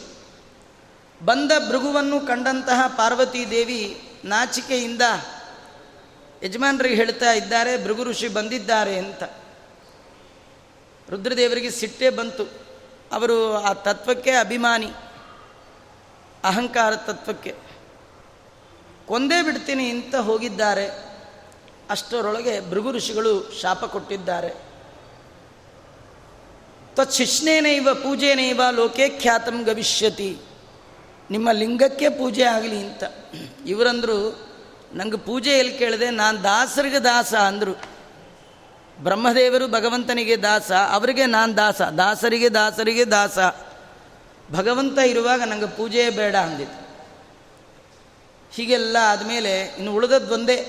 [1.25, 5.03] ಬಂದ ಭೃಗುವನ್ನು ಕಂಡಂತಹ ಪಾರ್ವತಿ ದೇವಿ ನಾಚಿಕೆಯಿಂದ
[6.43, 9.23] ಯಜಮಾನರಿಗೆ ಹೇಳ್ತಾ ಇದ್ದಾರೆ, ಭೃಗು ಋಷಿ ಬಂದಿದ್ದಾರೆ ಅಂತ.
[11.11, 12.45] ರುದ್ರದೇವರಿಗೆ ಸಿಟ್ಟೇ ಬಂತು.
[13.13, 14.87] ಅವರು ಆ ತತ್ವಕ್ಕೆ ಅಭಿಮಾನಿ,
[16.45, 17.55] ಅಹಂಕಾರ ತತ್ವಕ್ಕೆ.
[19.07, 21.15] ಕೊಂದೇ ಬಿಡ್ತೀನಿ ಅಂತ ಹೋಗಿದ್ದಾರೆ.
[21.91, 24.49] ಅಷ್ಟರೊಳಗೆ ಭೃಗು ಋಷಿಗಳು ಶಾಪ ಕೊಟ್ಟಿದ್ದಾರೆ.
[26.95, 30.39] ತ್ವಚ್ಛಿಷ್ಣೇನೈವ ಪೂಜೆನೈವ ಲೋಕೆ ಖ್ಯಾತಂ ಗವಿಷ್ಯತಿ.
[31.31, 33.05] ನಿಮ್ಮ ಲಿಂಗಕ್ಕೆ ಪೂಜೆ ಆಗಲಿ ಅಂತ.
[33.67, 34.49] ಇವರಂದರು,
[34.95, 37.83] ನಂಗೆ ಪೂಜೆ ಎಲ್ಲಿ ಕೇಳಿದೆ, ನಾನು ದಾಸರಿಗೆ ದಾಸ ಅಂದರು.
[39.03, 43.39] ಬ್ರಹ್ಮದೇವರು ಭಗವಂತನಿಗೆ ದಾಸ, ಅವರಿಗೆ ನಾನು ದಾಸ, ದಾಸರಿಗೆ ದಾಸರಿಗೆ ದಾಸ.
[44.53, 46.85] ಭಗವಂತ ಇರುವಾಗ ನಂಗೆ ಪೂಜೆ ಬೇಡ ಅಂದಿತ್ತು.
[48.55, 50.69] ಹೀಗೆಲ್ಲ ಆದಮೇಲೆ ಇನ್ನು ಉಳಿದದ್ದೊಂದೇ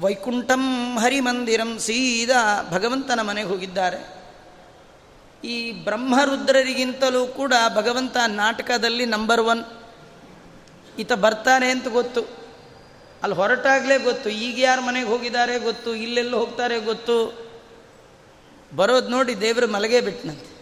[0.00, 4.23] ವೈಕುಂಠಂ ಹರಿಮಂದಿರಂ ಸೀದಾ ಭಗವಂತನ ಮನೆಗೆ ಹೋಗಿದ್ದಾರೆ.
[5.44, 9.64] ಈ ಬ್ರಹ್ಮರುದ್ರರಿಗಿಂತಲೂ ಕೂಡ ಭಗವಂತ ನಾಟಕದಲ್ಲಿ ನಂಬರ್ ಒನ್
[10.98, 12.20] ಈತ ಬರ್ತಾನೆ ಅಂತ ಗೊತ್ತು.
[13.22, 14.30] ಅಲ್ಲಿ ಹೊರಟಾಗಲೇ ಗೊತ್ತು.
[14.30, 15.94] ಈಗ ಯಾರು ಮನೆಗೆ ಹೋಗಿದ್ದಾರೆ ಗೊತ್ತು.
[15.94, 17.44] ಇಲ್ಲೆಲ್ಲ ಹೋಗ್ತಾರೆ ಗೊತ್ತು.
[18.76, 20.54] ಬರೋದು ನೋಡಿ ದೇವರು ಮಲಗೇ ಬಿಟ್ಟನಂತೆ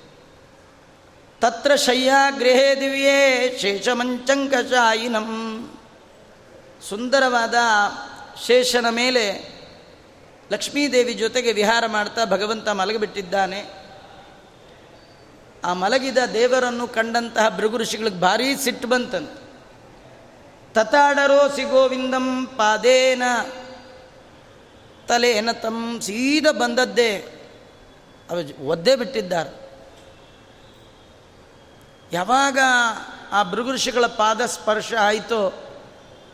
[1.40, 5.28] ತತ್ರ ಶಯ್ಯಾಗೃಹೇ ದಿವ್ಯೇ ಶೇಷಮಂಚಂಕಶಾಯಿನಂ
[6.88, 7.54] ಸುಂದರವಾದ
[8.46, 9.52] ಶೇಷನ ಮೇಲೆ
[10.52, 13.81] ಲಕ್ಷ್ಮೀದೇವಿ ಜೊತೆಗೆ ವಿಹಾರ ಮಾಡ್ತಾ ಭಗವಂತ ಮಲಗಿಬಿಟ್ಟಿದ್ದಾನೆ.
[15.64, 19.42] ಆ ಮಲಗಿದ ದೇವರನ್ನು ಕಂಡಂತಹ ಭೃಗು ಋಷಿಗಳಿಗೆ ಭಾರೀ ಸಿಟ್ಟು ಬಂತಂತೆ.
[20.74, 23.22] ತತಾಡರೋ ಗೋವಿಂದಂ ಪಾದೇನ
[25.08, 27.38] ತಲೇನ ತಮ್ಮ ಸೀದ ಬಂದದ್ದೇ
[28.30, 29.62] ಅವ ಒದ್ದೇ ಬಿಟ್ಟಿದ್ದಾರೆ.
[32.12, 32.58] ಯಾವಾಗ
[33.32, 35.52] ಆ ಋಷಿಗಳ ಪಾದ ಸ್ಪರ್ಶ ಆಯಿತೋ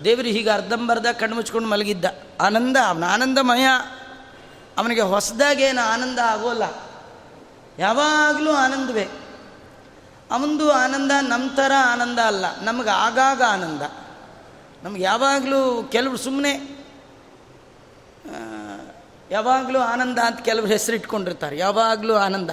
[0.05, 2.05] ದೇವರು ಹೀಗೆ ಅರ್ಧಂಬರ್ಧ ಕಣ್ಣು ಮುಚ್ಕೊಂಡು ಮಲಗಿದ್ದ.
[2.41, 3.67] ಆನಂದ, ಅವನ ಆನಂದಮಯ.
[4.79, 6.88] ಅವನಿಗೆ ಹೊಸದಾಗೇನು ಆನಂದ ಆಗೋಲ್ಲ.
[7.79, 9.07] ಯಾವಾಗಲೂ ಆನಂದವೇ.
[10.31, 13.83] ಅವನದು ಆನಂದ ನಮ್ಮ ಥರ ಆನಂದ ಅಲ್ಲ, ನಮಗೆ ಆಗಾಗ ಆನಂದ.
[14.85, 15.61] ನಮ್ಗೆ ಯಾವಾಗಲೂ
[15.93, 16.53] ಕೆಲವರು ಸುಮ್ಮನೆ
[19.31, 22.51] ಯಾವಾಗಲೂ ಆನಂದ ಅಂತ ಕೆಲವರು ಹೆಸರು ಇಟ್ಕೊಂಡಿರ್ತಾರೆ ಯಾವಾಗಲೂ ಆನಂದ.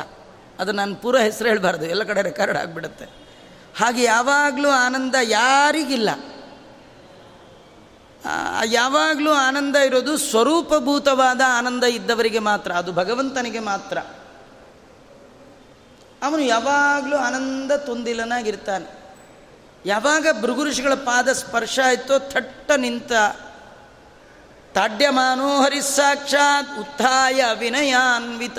[0.59, 3.05] ಅದು ನಾನು ಪೂರ ಹೆಸರು ಹೇಳಬಾರ್ದು, ಎಲ್ಲ ಕಡೆ ರೆಕಾರ್ಡ್ ಆಗಿಬಿಡುತ್ತೆ.
[3.77, 6.09] ಹಾಗೆ ಯಾವಾಗಲೂ ಆನಂದ ಯಾರಿಗಿಲ್ಲ.
[8.63, 13.97] ಯಾವಾಗಲೂ ಆನಂದ ಇರೋದು ಸ್ವರೂಪಭೂತವಾದ ಆನಂದ ಇದ್ದವರಿಗೆ ಮಾತ್ರ, ಅದು ಭಗವಂತನಿಗೆ ಮಾತ್ರ.
[16.25, 18.87] ಅವನು ಯಾವಾಗಲೂ ಆನಂದ ತುಂದಿಲನಾಗಿರ್ತಾನೆ.
[19.85, 23.11] ಯಾವಾಗ ಭೃಗುರುಷಿಗಳ ಪಾದ ಸ್ಪರ್ಶ ಆಯಿತೋ ಥಟ್ಟ ನಿಂತ,
[24.73, 28.57] ತಾಡ್ಯಮಾನೋ ಸಾಕ್ಷಾತ್ ಉತ್ಥಾಯ ವಿನಯಾನ್ವಿತ.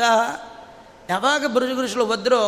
[1.09, 2.43] ಯಾವಾಗ ಭೃಗುರುಷಿಗಳು ಒದ್ರೋ,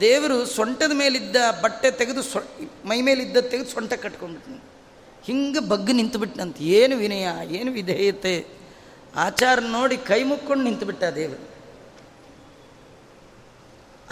[0.00, 2.38] ದೇವರು ಸೊಂಟದ ಮೇಲಿದ್ದ ಬಟ್ಟೆ ತೆಗೆದು ಸೊ,
[2.84, 4.64] ಮೈ ಮೇಲಿದ್ದ ತೆಗೆದು ಸೊಂಟ ಕಟ್ಕೊಂಡ್ಬಿಟ್ಟು
[5.24, 8.46] ಹಿಂಗೆ ಬಗ್ಗಿ ನಿಂತುಬಿಟ್ಟಂತ ಏನು ವಿನಯ, ಏನು ವಿಧೇಯತೆ.
[9.16, 11.53] ಆಚಾರ ನೋಡಿ ಕೈ ಮುಕ್ಕೊಂಡು ನಿಂತುಬಿಟ್ಟ ದೇವರು.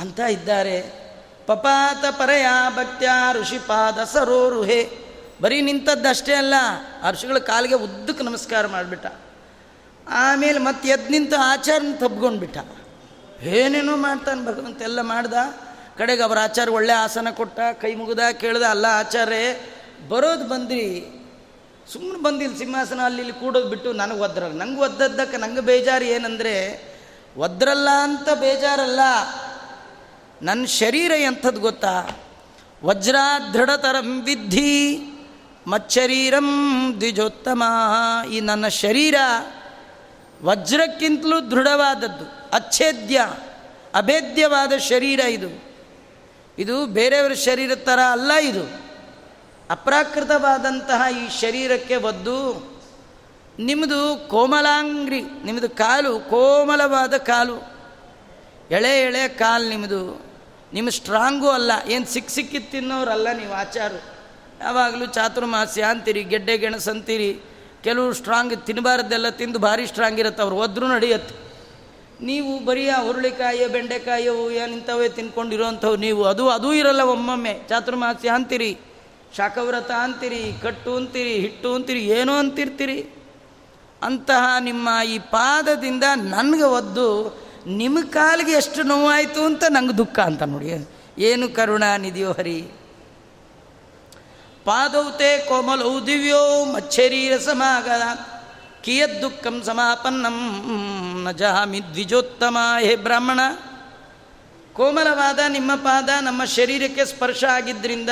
[0.02, 0.76] ಅಂತ ಇದ್ದಾರೆ.
[1.46, 4.80] ಪಪಾತ ಪರಯ ಭಕ್ತ್ಯ ಋಷಿಪಾದ ಸರೋರುಹೆ
[5.42, 6.54] ಬರೀ ನಿಂತದ್ದಷ್ಟೇ ಅಲ್ಲ,
[7.02, 9.06] ಆ ಋಷಿಗಳ ಕಾಲಿಗೆ ಉದ್ದಕ್ಕೆ ನಮಸ್ಕಾರ ಮಾಡಿಬಿಟ್ಟ.
[10.08, 12.58] ಆಮೇಲೆ ಮತ್ತೆ ಎದ್ದು ನಿಂತು ಆಚಾರನ ತಬ್ಕೊಂಡ್ಬಿಟ್ಟ
[13.42, 15.34] ಏನೇನೋ ಮಾಡ್ತಾನೆ ಭಗವಂತ ಎಲ್ಲ ಮಾಡ್ದ.
[15.98, 19.54] ಕಡೆಗೆ ಅವರ ಆಚಾರ ಒಳ್ಳೆ ಆಸನ ಕೊಟ್ಟ, ಕೈ ಮುಗಿದ, ಕೇಳ್ದ, ಅಲ್ಲ ಆಚಾರ್ಯ,
[20.08, 20.86] ಬರೋದು ಬಂದ್ರಿ.
[21.92, 24.54] ಸುಮ್ಮನೆ ಬಂದಿಲ್ಲ ಸಿಂಹಾಸನ ಅಲ್ಲಿ ಇಲ್ಲಿ ಕೂಡೋದು ಬಿಟ್ಟು ನನಗೆ ಒದ್ರಲ್ಲ.
[24.58, 26.54] ನಂಗೆ ಒದ್ದದ್ದಕ್ಕೆ ನಂಗೆ ಬೇಜಾರು ಏನಂದರೆ,
[27.36, 29.00] ಒದ್ರಲ್ಲ ಅಂತ ಬೇಜಾರಲ್ಲ.
[30.42, 32.16] ನನ್ನ ಶರೀರ ಎಂಥದ್ದು ಗೊತ್ತಾ?
[32.84, 34.98] ವಜ್ರಾದೃಢತರಂ ವಿದ್ಧಿ
[35.66, 36.48] ಮಚ್ಚರೀರಂ
[37.00, 37.62] ದ್ವಿಜೋತ್ತಮ.
[38.32, 39.14] ಈ ನನ್ನ ಶರೀರ
[40.42, 43.32] ವಜ್ರಕ್ಕಿಂತಲೂ ದೃಢವಾದದ್ದು, ಅಚ್ಛೇದ್ಯ,
[43.94, 45.64] ಅಭೇದ್ಯವಾದ ಶರೀರ ಇದು.
[46.58, 48.64] ಇದು ಬೇರೆಯವರ ಶರೀರ ಥರ ಅಲ್ಲ ಇದು.
[49.70, 52.36] ಅಪ್ರಾಕೃತವಾದಂತಹ ಈ ಶರೀರಕ್ಕೆ ಒದ್ದು
[53.58, 57.72] ನಿಮ್ಮದು ಕೋಮಲಾಂಗ್ರಿ ನಿಮ್ಮದು ಕಾಲು ಕೋಮಲವಾದ ಕಾಲು.
[58.70, 60.31] ಎಳೆ ಎಳೆ ಕಾಲು ನಿಮ್ಮದು
[60.74, 63.98] ನಿಮ್ಮ ಸ್ಟ್ರಾಂಗು ಅಲ್ಲ, ಏನು ಸಿಕ್ಕ ಸಿಕ್ಕಿತ್ತು ತಿನ್ನೋರಲ್ಲ ನೀವು ಆಚಾರು.
[64.64, 67.30] ಯಾವಾಗಲೂ ಚಾತುರ್ಮಾಸ್ಯ ಅಂತೀರಿ, ಗೆಡ್ಡೆ ಗೆಣಸು ಅಂತೀರಿ,
[67.86, 71.34] ಕೆಲವು ಸ್ಟ್ರಾಂಗ್ ತಿನ್ನಬಾರ್ದೆಲ್ಲ ತಿಂದು ಭಾರಿ ಸ್ಟ್ರಾಂಗ್ ಇರುತ್ತೆ, ಅವ್ರು ಒದ್ರೂ ನಡೆಯುತ್ತೆ.
[72.28, 74.30] ನೀವು ಬರೀ ಆ ಹುರುಳಿಕಾಯಿ, ಬೆಂಡೆಕಾಯಿ
[74.76, 76.22] ಇಂಥವೇ ತಿನ್ಕೊಂಡಿರೋವಂಥವು ನೀವು.
[76.24, 77.54] ಅದು, ಅದೂ ಇರಲ್ಲ ಒಮ್ಮೊಮ್ಮೆ.
[77.68, 78.72] ಚಾತುರ್ಮಾಸ್ಯ ಅಂತೀರಿ,
[79.36, 82.98] ಶಾಖವ್ರತ ಅಂತೀರಿ, ಕಟ್ಟು ಅಂತೀರಿ, ಹಿಟ್ಟು ಅಂತೀರಿ, ಏನೋ ಅಂತಿರ್ತೀರಿ.
[84.02, 87.08] ಅಂತಹ ನಿಮ್ಮ ಈ ಪಾದದಿಂದ ನನಗೆ ಒದ್ದು
[87.66, 90.90] ನಿಮ್ಮ ಕಾಲಿಗೆ ಎಷ್ಟು ನೋವಾಯಿತು ಅಂತ ನಂಗೆ ದುಃಖ ಅಂತ ನೋಡಿ.
[91.18, 92.70] ಏನು ಕರುಣಾ ನಿಧಿಯೋ ಹರಿ.
[94.64, 97.88] ಪಾದೌತೆ ಕೋಮಲೌ ದಿವ್ಯೋ ಮಚ್ಚರೀರ ಸಮಾಗ
[98.82, 100.62] ಕಿಯದ್ ದುಃಖಂ ಸಮಾಪನ್ನಂ
[101.24, 101.30] ನ
[101.94, 103.40] ದ್ವಿಜೋತ್ತಮ ಹೇ ಬ್ರಾಹ್ಮಣ.
[104.72, 108.10] ಕೋಮಲವಾದ ನಿಮ್ಮ ಪಾದ ನಮ್ಮ ಶರೀರಕ್ಕೆ ಸ್ಪರ್ಶ ಆಗಿದ್ದರಿಂದ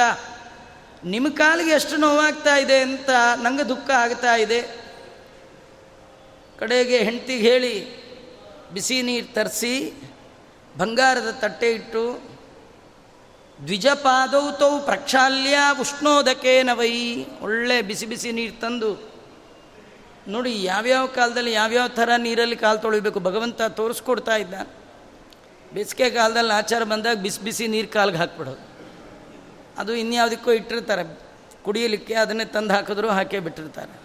[1.04, 3.10] ನಿಮ್ಮ ಕಾಲಿಗೆ ಎಷ್ಟು ನೋವಾಗ್ತಾ ಇದೆ ಅಂತ
[3.42, 4.62] ನಂಗೆ ದುಃಖ ಆಗ್ತಾ ಇದೆ.
[6.58, 7.99] ಕಡೆಗೆ ಹೆಂಡ್ತಿಗೆ ಹೇಳಿ
[8.72, 9.92] ಬಿಸಿ ನೀರು ತರಿಸಿ
[10.78, 12.02] ಬಂಗಾರದ ತಟ್ಟೆ ಇಟ್ಟು,
[13.66, 19.11] ದ್ವಿಜಪಾದೌತೌ ಪ್ರಕ್ಷಾಲ್ಯ ಉಷ್ಣೋದಕೇನ ವೈ ಒಳ್ಳೆ ಬಿಸಿ ಬಿಸಿ ನೀರು ತಂದು.
[20.28, 24.54] ನೋಡಿ, ಯಾವ್ಯಾವ ಕಾಲದಲ್ಲಿ ಯಾವ್ಯಾವ ಥರ ನೀರಲ್ಲಿ ಕಾಲು ತೊಳಿಬೇಕು ಭಗವಂತ ತೋರಿಸ್ಕೊಡ್ತಾ ಇದ್ದ
[25.74, 28.62] ಬೇಸಿಗೆ ಕಾಲದಲ್ಲಿ ಆಚಾರ ಬಂದಾಗ ಬಿಸಿ ಬಿಸಿ ನೀರು ಕಾಲಿಗೆ ಹಾಕ್ಬಿಡೋದು.
[29.78, 31.04] ಅದು ಇನ್ಯಾವುದಕ್ಕೂ ಇಟ್ಟಿರ್ತಾರೆ.
[31.64, 34.00] ಕುಡಿಯಲಿಕ್ಕೆ ಅದನ್ನೇ ತಂದು ಹಾಕಿದ್ರು ಹಾಕೇ ಬಿಟ್ಟಿರ್ತಾರೆ.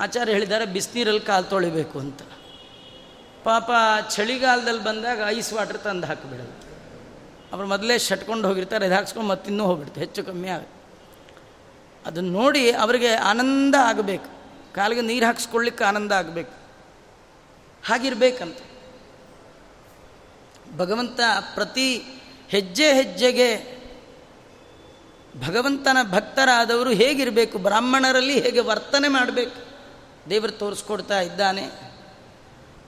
[0.00, 2.22] ಆಚಾರ್ಯ ಹೇಳಿದ್ದಾರೆ, ಬಿಸಿನೀರಲ್ಲಿ ಕಾಲು ತೊಳಿಬೇಕು ಅಂತ.
[3.44, 3.70] ಪಾಪ
[4.10, 6.64] ಚಳಿಗಾಲದಲ್ಲಿ ಬಂದಾಗ ಐಸ್ ವಾಟರ್ ತಂದು ಹಾಕಿಬಿಡೋದು.
[7.52, 10.64] ಅವ್ರು ಮೊದಲೇ ಶಟ್ಕೊಂಡು ಹೋಗಿರ್ತಾರೆ, ಇದು ಹಾಕ್ಸ್ಕೊಂಡು ಮತ್ತಿನ್ನೂ ಹೋಗ್ಬಿಡ್ತು ಹೆಚ್ಚು ಕಮ್ಮಿ ಆಗ
[12.06, 14.28] ಅದನ್ನು ನೋಡಿ ಅವರಿಗೆ ಆನಂದ ಆಗಬೇಕು.
[14.74, 16.52] ಕಾಲಿಗೆ ನೀರು ಹಾಕ್ಸ್ಕೊಳ್ಳಿಕ್ಕೆ ಆನಂದ ಆಗಬೇಕು.
[17.86, 18.58] ಹಾಗಿರ್ಬೇಕಂತ.
[20.76, 21.20] ಭಗವಂತ
[21.54, 22.04] ಪ್ರತಿ
[22.48, 23.74] ಹೆಜ್ಜೆ ಹೆಜ್ಜೆಗೆ
[25.46, 29.56] ಭಗವಂತನ ಭಕ್ತರಾದವರು ಹೇಗಿರಬೇಕು, ಬ್ರಾಹ್ಮಣರಲ್ಲಿ ಹೇಗೆ ವರ್ತನೆ ಮಾಡಬೇಕು,
[30.30, 31.93] ದೇವರು ತೋರಿಸ್ಕೊಡ್ತಾ ಇದ್ದಾನೆ.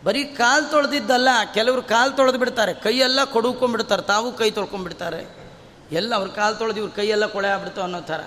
[0.04, 2.74] ಬರೀ ಕಾಲು ತೊಳೆದಿದ್ದಲ್ಲ, ಕೆಲವರು ಕಾಲು ತೊಳೆದು ಬಿಡ್ತಾರೆ.
[2.74, 5.36] ಕೈಯೆಲ್ಲ ಕೊಡುಕೊಂಡ್ಬಿಡ್ತಾರೆ, ತಾವು ಕೈ ತೊಳ್ಕೊಂಡ್ಬಿಡ್ತಾರೆ.
[5.92, 8.20] ಎಲ್ಲ ಅವ್ರ ಕಾಲು ತೊಳೆದು ಇವ್ರ ಕೈಯೆಲ್ಲ ಕೊಳೆ ಆಗ್ಬಿಡ್ತು ಅನ್ನೋ ಥರ.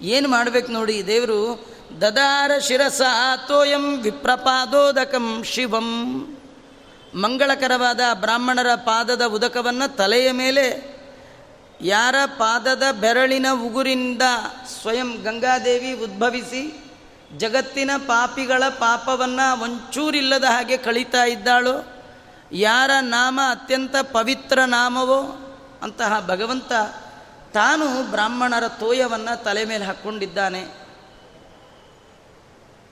[0.00, 1.66] ಏನು ಮಾಡಬೇಕು ನೋಡಿ, ದೇವರು,
[2.00, 5.88] ದದಾರ ಶಿರಸ ಆತೋಯಂ ವಿಪ್ರಪಾದೋದಕಂ ಶಿವಂ.
[7.14, 10.92] ಮಂಗಳಕರವಾದ ಬ್ರಾಹ್ಮಣರ ಪಾದದ ಉದಕವನ್ನು ತಲೆಯ ಮೇಲೆ,
[11.80, 14.22] ಯಾರ ಪಾದದ ಬೆರಳಿನ ಉಗುರಿಂದ
[14.82, 16.91] ಸ್ವಯಂ ಗಂಗಾದೇವಿ ಉದ್ಭವಿಸಿ
[17.36, 22.02] ಜಗತ್ತಿನ ಪಾಪಿಗಳ ಪಾಪವನ್ನು ಒಂಚೂರಿಲ್ಲದ ಹಾಗೆ ಕಳೀತಾ ಇದ್ದಾಳು?
[22.52, 25.38] ಯಾರ ನಾಮ ಅತ್ಯಂತ ಪವಿತ್ರ ನಾಮವೋ?
[25.82, 26.72] ಅಂತಹ ಭಗವಂತ
[27.52, 30.64] ತಾನು ಬ್ರಾಹ್ಮಣರ ತೋಯವನ್ನು ತಲೆ ಮೇಲೆ ಹಾಕ್ಕೊಂಡಿದ್ದಾನೆ.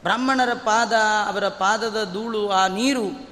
[0.02, 0.92] ಬ್ರಾಹ್ಮಣರ ಪಾದ,
[1.28, 3.30] ಅವರ ಪಾದದ ಧೂಳು, ಆ ನೀರು,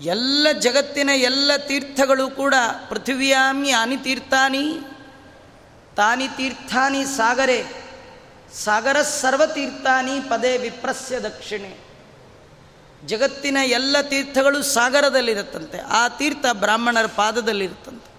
[0.00, 2.54] ಎಲ್ಲ ಜಗತ್ತಿನ ಎಲ್ಲ ತೀರ್ಥಗಳು ಕೂಡ
[2.88, 4.78] ಪೃಥಿವ್ಯಾಮಿ ಅನಿತೀರ್ಥಾನಿ
[5.96, 7.81] ತಾನಿ ತೀರ್ಥಾನಿ ಸಾಗರೆ.
[8.54, 11.92] ಸಾಗರ ಸರ್ವತೀರ್ಥಾನಿ ಪದೇ ವಿಪ್ರಸ್ಯ ದಕ್ಷಿಣೆ.
[13.06, 15.78] ಜಗತ್ತಿನ ಎಲ್ಲ ತೀರ್ಥಗಳು ಸಾಗರದಲ್ಲಿರುತ್ತಂತೆ.
[15.78, 18.12] ಆ ತೀರ್ಥ ಬ್ರಾಹ್ಮಣರ ಪಾದದಲ್ಲಿರುತ್ತಂತೆ.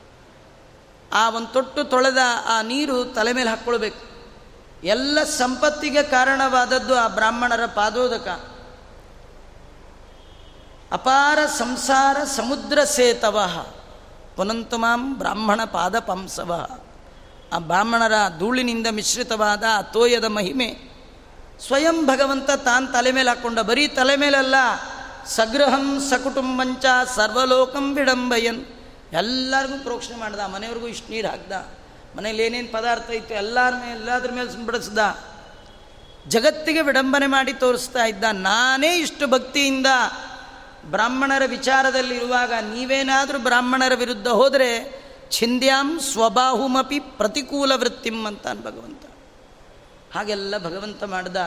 [1.13, 2.17] ಆ ಒಂದು ತೊಟ್ಟು ತೊಳೆದ
[2.48, 4.13] ಆ ನೀರು ತಲೆ ಮೇಲೆ ಹಾಕ್ಕೊಳ್ಬೇಕು.
[4.84, 8.28] ಎಲ್ಲ ಸಂಪತ್ತಿಗೆ ಕಾರಣವಾದದ್ದು ಆ ಬ್ರಾಹ್ಮಣರ ಪಾದೋದಕ.
[10.91, 13.65] ಅಪಾರ ಸಂಸಾರ ಸಮುದ್ರ ಸೇತವ.
[14.36, 16.80] ಪುನಂತುಮಾಂ ಬ್ರಾಹ್ಮಣ ಪಾದ ಪಂಸವ.
[17.54, 20.70] ಆ ಬ್ರಾಹ್ಮಣರ ಧೂಳಿನಿಂದ ಮಿಶ್ರಿತವಾದ ಆ ತೋಯದ ಮಹಿಮೆ.
[21.68, 24.56] ಸ್ವಯಂ ಭಗವಂತ ತಾನು ತಲೆ ಮೇಲೆ ಹಾಕ್ಕೊಂಡ ಬರೀ ತಲೆ ಮೇಲಲ್ಲ
[25.26, 26.86] ಸಗೃಹಂ ಸಕುಟುಂಬಂಚ
[27.16, 28.66] ಸರ್ವಲೋಕಂ ವಿಡಂಬಯನ್.
[29.13, 31.52] ಎಲ್ಲರಿಗೂ ಪ್ರೋಕ್ಷಣೆ ಮಾಡ್ದ ಮನೆಯವ್ರಿಗೂ ಇಷ್ಟು ನೀರು ಹಾಕ್ದ.
[32.18, 35.00] ಮನೇಲಿ ಏನೇನು ಪದಾರ್ಥ ಇತ್ತು ಎಲ್ಲರ ಮೇಲೆ ಎಲ್ಲದ್ರ ಮೇಲೆ ಬಿಡಿಸ್ದ
[36.28, 39.88] ಜಗತ್ತಿಗೆ ವಿಡಂಬನೆ ಮಾಡಿ ತೋರಿಸ್ತಾ ಇದ್ದ, ನಾನೇ ಇಷ್ಟು ಭಕ್ತಿಯಿಂದ
[40.86, 45.03] ಬ್ರಾಹ್ಮಣರ ವಿಚಾರದಲ್ಲಿರುವಾಗ ನೀವೇನಾದರೂ ಬ್ರಾಹ್ಮಣರ ವಿರುದ್ಧ ಹೋದರೆ
[45.34, 49.02] ಛಿಂದ್ಯಾಂ ಸ್ವಬಾಹುಮಪಿ ಪ್ರತಿಕೂಲ ವೃತ್ತಿಂ ಅಂತಾನೆ ಭಗವಂತ.
[50.15, 51.38] ಹಾಗೆಲ್ಲ ಭಗವಂತ ಮಾಡ್ದ.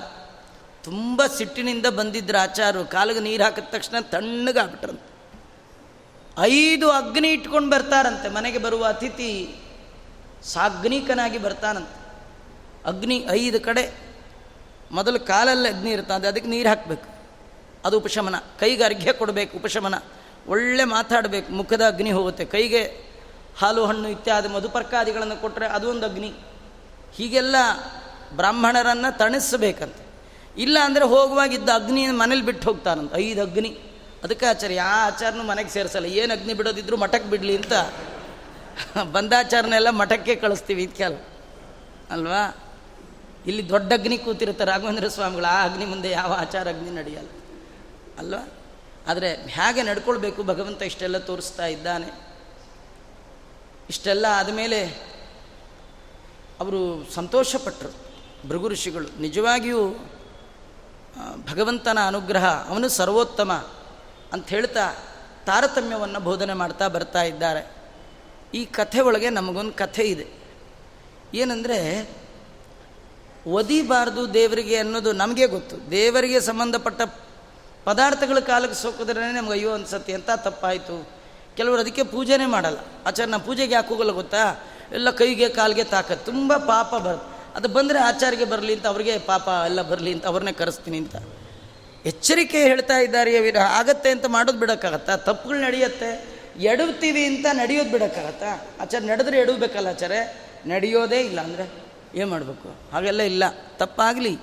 [0.84, 5.16] ತುಂಬ ಸಿಟ್ಟಿನಿಂದ ಬಂದಿದ್ರು ಆಚಾರು ಕಾಲಿಗೆ ನೀರು ಹಾಕಿದ ತಕ್ಷಣ ತಣ್ಣಗಾಗ್ಬಿಟ್ರಂತೆ
[6.40, 8.28] ಐದು ಅಗ್ನಿ ಇಟ್ಕೊಂಡು ಬರ್ತಾರಂತೆ.
[8.28, 9.56] ಮನೆಗೆ ಬರುವ ಅತಿಥಿ
[10.42, 12.06] ಸಾಗ್ನಿಕನಾಗಿ ಬರ್ತಾನಂತೆ.
[12.86, 13.94] ಅಗ್ನಿ ಐದು ಕಡೆ.
[14.90, 17.08] ಮೊದಲು ಕಾಲಲ್ಲಿ ಅಗ್ನಿ ಇರ್ತದೆ, ಅದಕ್ಕೆ ನೀರು ಹಾಕಬೇಕು.
[17.84, 18.34] ಅದು ಉಪಶಮನ.
[18.60, 19.94] ಕೈಗೆ ಅರ್ಘ್ಯ ಕೊಡಬೇಕು ಉಪಶಮನ.
[20.48, 21.52] ಒಳ್ಳೆ ಮಾತಾಡಬೇಕು.
[21.52, 22.44] ಮುಖದ ಅಗ್ನಿ ಹೋಗುತ್ತೆ.
[22.44, 23.05] ಕೈಗೆ
[23.58, 26.34] ಹಾಲು ಹಣ್ಣು ಇತ್ಯಾದಿ ಮಧುಪರ್ಕಾದಿಗಳನ್ನು ಕೊಟ್ಟರೆ ಅದು ಒಂದು ಅಗ್ನಿ.
[27.12, 27.56] ಹೀಗೆಲ್ಲ
[28.36, 30.06] ಬ್ರಾಹ್ಮಣರನ್ನು ತಣಿಸಬೇಕಂತೆ.
[30.62, 33.78] ಇಲ್ಲ ಅಂದರೆ ಹೋಗುವಾಗಿದ್ದ ಅಗ್ನಿ ಮನೇಲಿ ಬಿಟ್ಟು ಹೋಗ್ತಾರಂತ ಐದು ಅಗ್ನಿ.
[34.24, 36.06] ಅದಕ್ಕೆ ಆಚಾರ್ಯ, ಆ ಆಚಾರನೂ ಮನೆಗೆ ಸೇರಿಸಲ್ಲ.
[36.06, 37.72] ಏನು ಅಗ್ನಿ ಬಿಡೋದಿದ್ರು ಮಠಕ್ಕೆ ಬಿಡಲಿ ಅಂತ.
[39.12, 41.16] ಬಂದಾಚಾರನೆಲ್ಲ ಮಠಕ್ಕೆ ಕಳಿಸ್ತೀವಿ ಇದಕ್ಕೆಲ್ಲ
[42.10, 42.72] ಅಲ್ವಾ?
[43.46, 45.46] ಇಲ್ಲಿ ದೊಡ್ಡ ಅಗ್ನಿ ಕೂತಿರ್ತಾರೆ ರಾಘವೇಂದ್ರ ಸ್ವಾಮಿಗಳು.
[45.46, 47.28] ಆ ಅಗ್ನಿ ಮುಂದೆ ಯಾವ ಆಚಾರ ಅಗ್ನಿ ನಡೆಯಲ್ಲ.
[48.18, 48.48] ಅಲ್ವಾ?
[49.08, 52.35] ಆದರೆ ಹೇಗೆ ನಡ್ಕೊಳ್ಬೇಕು ಭಗವಂತ ಇಷ್ಟೆಲ್ಲ ತೋರಿಸ್ತಾ ಇದ್ದಾನೆ.
[53.90, 54.86] ಇಷ್ಟೆಲ್ಲ ಆದಮೇಲೆ
[56.60, 58.06] ಅವರು ಸಂತೋಷಪಟ್ಟರು
[58.48, 59.90] ಭೃಗು ಋಷಿಗಳು ನಿಜವಾಗಿಯೂ
[61.52, 63.52] ಭಗವಂತನ ಅನುಗ್ರಹ, ಅವನು ಸರ್ವೋತ್ತಮ
[64.32, 64.92] ಅಂತ ಹೇಳ್ತಾ
[65.46, 67.76] ತಾರತಮ್ಯವನ್ನು ಬೋಧನೆ ಮಾಡ್ತಾ ಬರ್ತಾ ಇದ್ದಾರೆ.
[68.54, 70.26] ಈ ಕಥೆ ಒಳಗೆ ನಮಗೊಂದು ಕಥೆ ಇದೆ.
[71.34, 72.10] ಏನಂದರೆ
[73.46, 75.90] ಒದಿಬಾರ್ದು ದೇವರಿಗೆ ಅನ್ನೋದು ನಮಗೆ ಗೊತ್ತು.
[75.90, 77.02] ದೇವರಿಗೆ ಸಂಬಂಧಪಟ್ಟ
[77.84, 81.15] ಪದಾರ್ಥಗಳ ಕಾಲಕ್ಕೆ ಸೋಕಿದ್ರೆ ನಮ್ಗೆ ಅಯ್ಯೋ ಅನ್ಸತ್ತೆ ಎಂಥ ತಪ್ಪಾಯಿತು?
[81.56, 82.78] ಕೆಲವರು ಅದಕ್ಕೆ ಪೂಜೆನೇ ಮಾಡಲ್ಲ.
[83.06, 84.42] ಆಚಾರ ನಾ ಪೂಜೆಗೆ ಯಾಕೆ ಹೋಗಲ್ಲ ಗೊತ್ತಾ?
[84.92, 87.20] ಎಲ್ಲ ಕೈಗೆ ಕಾಲಿಗೆ ತಾಕತ್ತು ತುಂಬ ಪಾಪ ಬರ್,
[87.56, 91.16] ಅದು ಬಂದರೆ ಆಚಾರಿಗೆ ಬರಲಿ ಅಂತ ಅವ್ರಿಗೆ ಪಾಪ ಎಲ್ಲ ಬರಲಿ ಅಂತ ಅವ್ರನ್ನೇ ಕರೆಸ್ತೀನಿ ಅಂತ.
[92.06, 93.56] ಎಚ್ಚರಿಕೆ ಹೇಳ್ತಾ ಇದ್ದಾರೆ ವಿನ.
[93.56, 95.16] ಆಗತ್ತೆ ಅಂತ ಮಾಡೋದು ಬಿಡೋಕ್ಕಾಗತ್ತಾ?
[95.16, 96.36] ತಪ್ಪುಗಳು ನಡೆಯುತ್ತೆ.
[96.60, 98.66] ಎಡುತ್ತೀವಿ ಅಂತ ನಡೆಯೋದು ಬಿಡೋಕ್ಕಾಗತ್ತಾ?
[98.80, 100.20] ಆಚಾರ ನಡೆದ್ರೆ ಎಡಬೇಕಲ್ಲ ಆಚಾರೆ
[100.66, 101.64] ನಡೆಯೋದೇ ಇಲ್ಲ ಅಂದರೆ
[102.14, 102.68] ಏನು ಮಾಡಬೇಕು?
[102.92, 103.44] ಹಾಗೆಲ್ಲ ಇಲ್ಲ.
[103.76, 104.38] ತಪ್ಪಾಗಲಿ.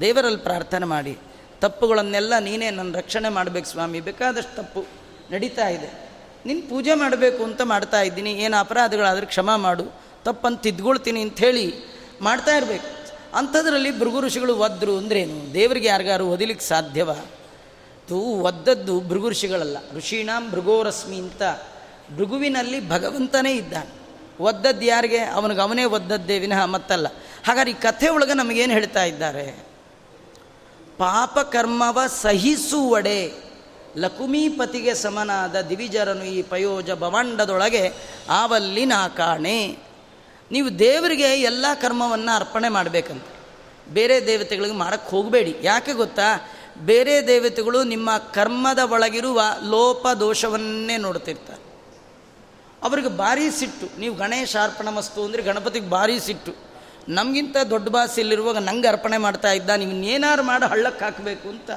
[0.00, 1.18] ದೇವರಲ್ಲಿ ಪ್ರಾರ್ಥನೆ ಮಾಡಿ.
[1.60, 4.00] ತಪ್ಪುಗಳನ್ನೆಲ್ಲ ನೀನೇ ನನ್ನ ರಕ್ಷಣೆ ಮಾಡಬೇಕು ಸ್ವಾಮಿ.
[4.00, 4.84] ಬೇಕಾದಷ್ಟು ತಪ್ಪು
[5.30, 6.05] ನಡೀತಾ ಇದೆ.
[6.46, 9.84] ನಿನ್ನ ಪೂಜೆ ಮಾಡಬೇಕು ಅಂತ ಮಾಡ್ತಾ ಇದ್ದೀನಿ, ಏನು ಅಪರಾಧಗಳಾದರೆ ಕ್ಷಮ ಮಾಡು,
[10.24, 11.74] ತಪ್ಪಂತ ತಿದ್ಕೊಳ್ತೀನಿ ಅಂಥೇಳಿ
[12.20, 12.96] ಮಾಡ್ತಾ ಇರಬೇಕು.
[13.34, 15.54] ಅಂಥದ್ರಲ್ಲಿ ಭೃಗು ಋಷಿಗಳು ಒದ್ರು ಅಂದ್ರೇನು?
[15.54, 17.12] ದೇವರಿಗೆ ಯಾರಿಗಾರು ಒದಿಲಿಕ್ಕೆ ಸಾಧ್ಯವ?
[18.08, 21.42] ತು ಒದ್ದದ್ದು ಭೃಗು ಋಷಿಗಳಲ್ಲ, ಋಷೀಣಾಂ ಭೃಗೋರಶ್ಮಿ ಅಂತ
[22.16, 24.06] ಭೃಗುವಿನಲ್ಲಿ ಭಗವಂತನೇ ಇದ್ದಾನೆ.
[24.42, 25.18] ಒದ್ದದ್ದು ಯಾರಿಗೆ?
[25.18, 27.06] ಅವನಿಗೆ ಅವನೇ ಒದ್ದದ್ದೇ ವಿನಃ ಮತ್ತಲ್ಲ.
[27.46, 29.66] ಹಾಗಾದ್ರೆ ಈ ಕಥೆ ಒಳಗೆ ನಮಗೇನು ಹೇಳ್ತಾ ಇದ್ದಾರೆ?
[30.98, 33.45] ಪಾಪಕರ್ಮವ ಸಹಿಸುವಡೆ.
[33.96, 37.92] ಲಕುಮೀಪತಿಗೆ ಸಮನಾದ ದಿವಿಜರನು ಈ ಪಯೋಜ ಭವಂಡದೊಳಗೆ
[38.30, 39.58] ಆವಲ್ಲಿ ನಾ ಕಾಣೆ.
[40.52, 43.24] ನೀವು ದೇವರಿಗೆ ಎಲ್ಲ ಕರ್ಮವನ್ನು ಅರ್ಪಣೆ ಮಾಡಬೇಕಂತ.
[43.88, 45.56] ಬೇರೆ ದೇವತೆಗಳಿಗೆ ಮಾಡೋಕ್ಕೆ ಹೋಗಬೇಡಿ.
[45.62, 46.28] ಯಾಕೆ ಗೊತ್ತಾ?
[46.78, 51.62] ಬೇರೆ ದೇವತೆಗಳು ನಿಮ್ಮ ಕರ್ಮದ ಒಳಗಿರುವ ಲೋಪ ದೋಷವನ್ನೇ ನೋಡ್ತಿರ್ತಾರೆ.
[52.82, 54.00] ಅವ್ರಿಗೆ ಭಾರಿ ಸಿಟ್ಟು.
[54.00, 56.52] ನೀವು ಗಣೇಶ ಅರ್ಪಣ ಮಸ್ತು ಅಂದರೆ ಗಣಪತಿಗೆ ಭಾರಿ ಸಿಟ್ಟು.
[57.08, 61.70] ನಮಗಿಂತ ದೊಡ್ಡ ಬಾಸ್ ಇಲ್ಲಿರುವಾಗ ನಂಗೆ ಅರ್ಪಣೆ ಮಾಡ್ತಾ ಇದ್ದ, ನೀವು ಏನಾರು ಮಾಡಿ ಹಳ್ಳಕ್ಕೆ ಹಾಕಬೇಕು ಅಂತ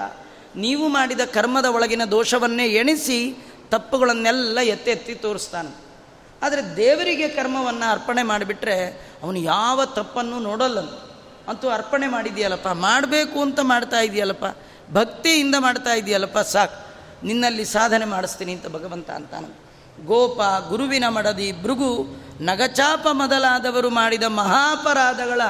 [0.56, 3.36] ನೀವು ಮಾಡಿದ ಕರ್ಮದ ಒಳಗಿನ ದೋಷವನ್ನೇ ಎಣಿಸಿ
[3.70, 5.90] ತಪ್ಪುಗಳನ್ನೆಲ್ಲ ಎತ್ತೆತ್ತಿ ತೋರಿಸ್ತಾನೆ.
[6.44, 10.80] ಆದರೆ ದೇವರಿಗೆ ಕರ್ಮವನ್ನು ಅರ್ಪಣೆ ಮಾಡಿಬಿಟ್ರೆ ಅವನು ಯಾವ ತಪ್ಪನ್ನು ನೋಡಲ್ಲ.
[11.48, 14.46] ಅಂತೂ ಅರ್ಪಣೆ ಮಾಡಿದೆಯಲ್ಲಪ್ಪ, ಮಾಡಬೇಕು ಅಂತ ಮಾಡ್ತಾ ಇದೆಯಲ್ಲಪ್ಪ,
[14.94, 16.90] ಭಕ್ತಿಯಿಂದ ಮಾಡ್ತಾ ಇದೆಯಲ್ಲಪ್ಪ, ಸಾಕು.
[17.26, 19.70] ನಿನ್ನಲ್ಲಿ ಸಾಧನೆ ಮಾಡಿಸ್ತೀನಿ ಅಂತ ಭಗವಂತ ಅಂತಾನೆ.
[20.06, 22.08] ಗೋಪ, ಗುರುವಿನ ಮಡದಿ, ಭೃಗು,
[22.42, 25.42] ನಗಚಾಪ ಮೊದಲಾದವರು ಮಾಡಿದ ಮಹಾಪರಾಧಗಳ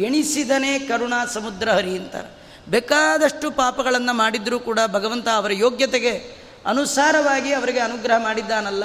[0.00, 2.39] ಎಣಿಸಿದನೇ ಕರುಣಾ ಸಮುದ್ರ ಹರಿ ಅಂತಾರೆ.
[2.70, 8.84] ಬೇಕಾದಷ್ಟು ಪಾಪಗಳನ್ನು ಮಾಡಿದ್ರೂ ಕೂಡ ಭಗವಂತ ಅವರ ಯೋಗ್ಯತೆಗೆ ಅನುಸಾರವಾಗಿ ಅವರಿಗೆ ಅನುಗ್ರಹ ಮಾಡಿದ್ದಾನಲ್ಲ.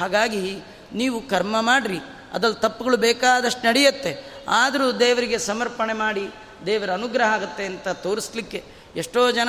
[0.00, 0.60] ಹಾಗಾಗಿ
[0.92, 1.98] ನೀವು ಕರ್ಮ ಮಾಡಿರಿ.
[2.32, 4.42] ಅದ್ರಲ್ಲಿ ತಪ್ಪುಗಳು ಬೇಕಾದಷ್ಟು ನಡೆಯುತ್ತೆ.
[4.48, 6.30] ಆದರೂ ದೇವರಿಗೆ ಸಮರ್ಪಣೆ ಮಾಡಿ,
[6.66, 8.64] ದೇವರ ಅನುಗ್ರಹ ಆಗುತ್ತೆ ಅಂತ ತೋರಿಸ್ಲಿಕ್ಕೆ
[8.96, 9.48] ಎಷ್ಟೋ ಜನ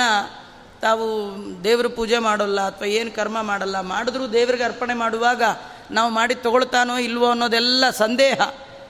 [0.82, 1.08] ತಾವು
[1.64, 5.44] ದೇವರ ಪೂಜೆ ಮಾಡೋಲ್ಲ ಅಥವಾ ಏನು ಕರ್ಮ ಮಾಡಲ್ಲ, ಮಾಡಿದ್ರೂ ದೇವರಿಗೆ ಅರ್ಪಣೆ ಮಾಡುವಾಗ
[5.92, 8.42] ನಾವು ಮಾಡಿ ತಗೊಳ್ತಾನೋ ಇಲ್ವೋ ಅನ್ನೋದೆಲ್ಲ ಸಂದೇಹ.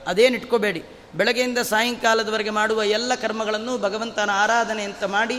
[0.07, 0.83] ಅದೇನು ಇಟ್ಕೋಬೇಡಿ.
[1.15, 5.37] ಬೆಳಗ್ಗೆಯಿಂದ ಸಾಯಂಕಾಲದವರೆಗೆ ಮಾಡುವ ಎಲ್ಲ ಕರ್ಮಗಳನ್ನು ಭಗವಂತನ ಆರಾಧನೆ ಅಂತ ಮಾಡಿ,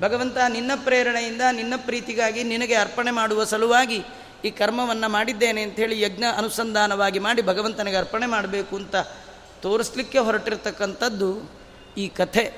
[0.00, 4.04] ಭಗವಂತ ನಿನ್ನ ಪ್ರೇರಣೆಯಿಂದ, ನಿನ್ನ ಪ್ರೀತಿಗಾಗಿ ನಿನಗೆ ಅರ್ಪಣೆ ಮಾಡುವ ಸಲುವಾಗಿ
[4.44, 8.96] ಈ ಕರ್ಮವನ್ನು ಮಾಡಿದ್ದೇನೆ ಅಂಥೇಳಿ ಯಜ್ಞ ಅನುಸಂಧಾನವಾಗಿ ಮಾಡಿ ಭಗವಂತನಿಗೆ ಅರ್ಪಣೆ ಮಾಡಬೇಕು ಅಂತ
[9.62, 11.50] ತೋರಿಸ್ಲಿಕ್ಕೆ ಹೊರಟಿರ್ತಕ್ಕಂಥದ್ದು
[11.98, 12.52] ಈ ಕಥೆ.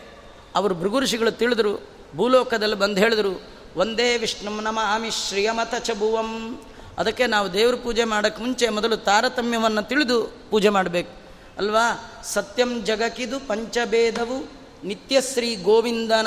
[0.55, 1.81] ಅವರು ಭೃಗುಋಷಿಗಳು ತಿಳಿದ್ರು,
[2.17, 6.61] ಭೂಲೋಕದಲ್ಲಿ ಬಂದು ಹೇಳಿದ್ರು ಒಂದೇ ವಿಷ್ಣು ನಮ ಆಮಿ ಶ್ರೀಯಮತ ಚಭುವಂ
[6.99, 11.26] ಅದಕ್ಕೆ ನಾವು ದೇವ್ರ ಪೂಜೆ ಮಾಡೋಕ್ಕೆ ಮುಂಚೆ ಮೊದಲು ತಾರತಮ್ಯವನ್ನು ತಿಳಿದು ಪೂಜೆ ಮಾಡಬೇಕು.
[11.59, 12.23] ಅಲ್ವಾ?
[12.25, 14.57] ಸತ್ಯಂ ಜಗಕಿದು ಪಂಚಭೇದವು.
[14.85, 16.27] ನಿತ್ಯಶ್ರೀ ಗೋವಿಂದನ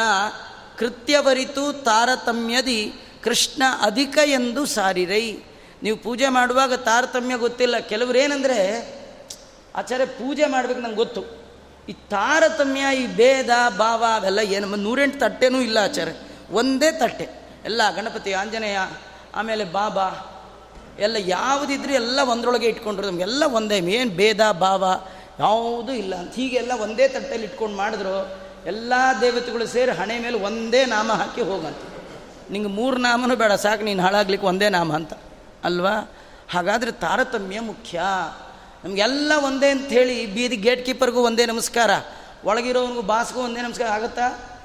[0.78, 5.38] ಕೃತ್ಯವರಿತು ತಾರತಮ್ಯದಿ ಕೃಷ್ಣ ಅಧಿಕ ಎಂದು ಸಾರಿರೈ.
[5.84, 7.78] ನೀವು ಪೂಜೆ ಮಾಡುವಾಗ ತಾರತಮ್ಯ ಗೊತ್ತಿಲ್ಲ.
[7.78, 8.60] ಕೆಲವರು ಏನಂದರೆ
[9.76, 11.22] ಆಚಾರ್ಯ, ಪೂಜೆ ಮಾಡ್ಬೇಕು ನಂಗೆ ಗೊತ್ತು.
[11.90, 14.68] ಈ ತಾರತಮ್ಯ, ಈ ಭೇದ, ಭಾವ ಅವೆಲ್ಲ ಏನು?
[14.68, 16.12] ನೂರೆಂಟು ತಟ್ಟೆನೂ ಇಲ್ಲ ಆಚಾರ್ಯ.
[16.52, 17.28] ಒಂದೇ ತಟ್ಟೆ.
[17.66, 18.78] ಎಲ್ಲ ಗಣಪತಿ, ಆಂಜನೇಯ,
[19.36, 20.36] ಆಮೇಲೆ ಬಾಬಾ,
[21.00, 23.78] ಎಲ್ಲ ಯಾವುದಿದ್ರೂ ಎಲ್ಲ ಒಂದರೊಳಗೆ ಇಟ್ಕೊಂಡ್ರು ನಮಗೆಲ್ಲ ಒಂದೇ.
[23.78, 24.86] ಏನು ಭೇದ, ಭಾವ
[25.40, 26.16] ಯಾವುದೂ ಇಲ್ಲ.
[26.16, 31.78] ಅಂತ ಹೀಗೆಲ್ಲ ಒಂದೇ ತಟ್ಟೆಯಲ್ಲಿ ಇಟ್ಕೊಂಡು ಮಾಡಿದ್ರು, ಎಲ್ಲ ದೇವತೆಗಳು ಸೇರಿ ಹಣೆ ಮೇಲೆ ಒಂದೇ ನಾಮ ಹಾಕಿ ಹೋಗಂತ.
[32.52, 35.14] ನಿಂಗೆ ಮೂರು ನಾಮನೂ ಬೇಡ, ಸಾಕು ನೀನು ಹಾಳಾಗ್ಲಿಕ್ಕೆ ಒಂದೇ ನಾಮ ಅಂತ.
[35.64, 36.12] ಅಲ್ವಾ?
[36.52, 38.02] ಹಾಗಾದರೆ ತಾರತಮ್ಯ ಮುಖ್ಯ.
[38.86, 41.90] ನಮಗೆಲ್ಲ ಒಂದೇ ಅಂತ ಹೇಳಿ ಬೀದಿ ಗೇಟ್ ಕೀಪರ್ಗೂ ಒಂದೇ ನಮಸ್ಕಾರ.
[42.46, 44.58] ಒಳಗಿರೋವನಿಗೂ ಬಾಸ್ಗೂ ಒಂದೇ ನಮಸ್ಕಾರ ಆಗುತ್ತಾ?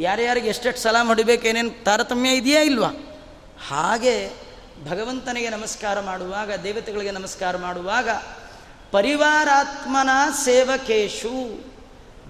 [0.00, 2.88] ಯಾರ್ಯಾರಿಗೆ ಎಷ್ಟೆಷ್ಟು ಸಲಾಮ್ ಹೊಡಿಬೇಕು, ಏನೇನು ತಾರತಮ್ಯ ಇದೆಯಾ ಇಲ್ವಾ?
[3.68, 4.30] ಹಾಗೆ
[4.90, 8.08] ಭಗವಂತನಿಗೆ ನಮಸ್ಕಾರ ಮಾಡುವಾಗ, ದೇವತೆಗಳಿಗೆ ನಮಸ್ಕಾರ ಮಾಡುವಾಗ
[8.90, 10.10] ಪರಿವಾರಾತ್ಮನ
[10.44, 11.34] ಸೇವಕೇಶು.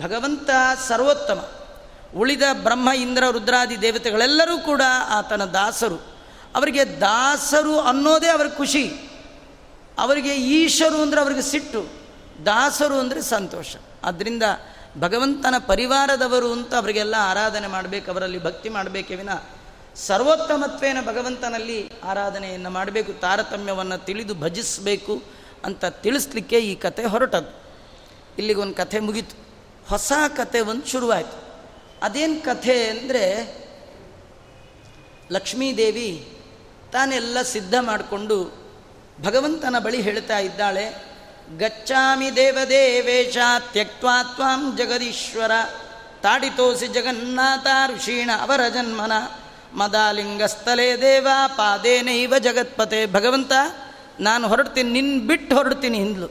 [0.02, 0.50] ಭಗವಂತ
[0.88, 1.48] ಸರ್ವೋತ್ತಮ.
[2.16, 5.98] ಉಳಿದ ಬ್ರಹ್ಮ, ಇಂದ್ರ, ರುದ್ರಾದಿ ದೇವತೆಗಳೆಲ್ಲರೂ ಕೂಡ ಆತನ ದಾಸರು.
[6.54, 8.84] ಅವರಿಗೆ ದಾಸರು ಅನ್ನೋದೇ ಅವ್ರ ಖುಷಿ.
[9.98, 11.82] ಅವರಿಗೆ ಈಶರು ಅಂದರೆ ಅವ್ರಿಗೆ ಸಿಟ್ಟು,
[12.46, 13.76] ದಾಸರು ಅಂದರೆ ಸಂತೋಷ.
[14.04, 14.42] ಆದ್ದರಿಂದ
[14.98, 19.30] ಭಗವಂತನ ಪರಿವಾರದವರು ಅಂತ ಅವರಿಗೆಲ್ಲ ಆರಾಧನೆ ಮಾಡಬೇಕು, ಅವರಲ್ಲಿ ಭಕ್ತಿ ಮಾಡಬೇಕೇ ವಿನ
[19.96, 27.60] ಸರ್ವೋತ್ತಮತ್ವೇನ ಭಗವಂತನಲ್ಲಿ ಆರಾಧನೆಯನ್ನು ಮಾಡಬೇಕು, ತಾರತಮ್ಯವನ್ನು ತಿಳಿದು ಭಜಿಸಬೇಕು ಅಂತ ತಿಳಿಸ್ಲಿಕ್ಕೆ ಈ ಕತೆ ಹೊರಟದ್ದು
[28.38, 29.36] ಇಲ್ಲಿಗೊಂದು ಕಥೆ ಮುಗೀತು.
[29.88, 31.38] ಹೊಸ ಕತೆ ಒಂದು ಶುರುವಾಯಿತು.
[32.02, 33.24] ಅದೇನು ಕಥೆ ಅಂದರೆ,
[35.32, 36.38] ಲಕ್ಷ್ಮೀದೇವಿ
[36.92, 38.60] ತಾನೆಲ್ಲ ಸಿದ್ಧ ಮಾಡಿಕೊಂಡು
[39.20, 41.10] ಭಗವಂತನ ಬಳಿ ಹೇಳ್ತಾ ಇದ್ದಾಳೆ,
[41.58, 43.36] ಗಚ್ಚಾಮಿ ದೇವದೇವೇಶ
[43.72, 45.50] ತ್ಯಕ್ವಾ ತ್ವಾಂ ಜಗದೀಶ್ವರ
[46.22, 49.12] ತಾಡಿತೋಸಿ ಜಗನ್ನಾಥ ಋಷೀಣ ಅವರ ಜನ್ಮನ,
[49.74, 53.52] ಮದಾಲಿಂಗಸ್ಥಲೇ ದೇವ ಪಾದೇನೈವ ಜಗತ್ಪತೆ ಭಗವಂತ
[54.20, 56.28] ನಾನು ಹೊರಡ್ತೀನಿ ನಿನ್ನ ಬಿಟ್ಟು ಹೊರಡ್ತೀನಿ ಹಿಂದ್ಲು.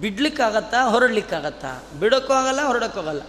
[0.00, 1.82] ಬಿಡ್ಲಿಕ್ಕಾಗತ್ತಾ, ಹೊರಡ್ಲಿಕ್ಕಾಗತ್ತಾ?
[2.00, 3.22] ಬಿಡೋಕ್ಕೂ ಆಗಲ್ಲ ಹೊರಡೋಕ್ಕೋಗಲ್ಲ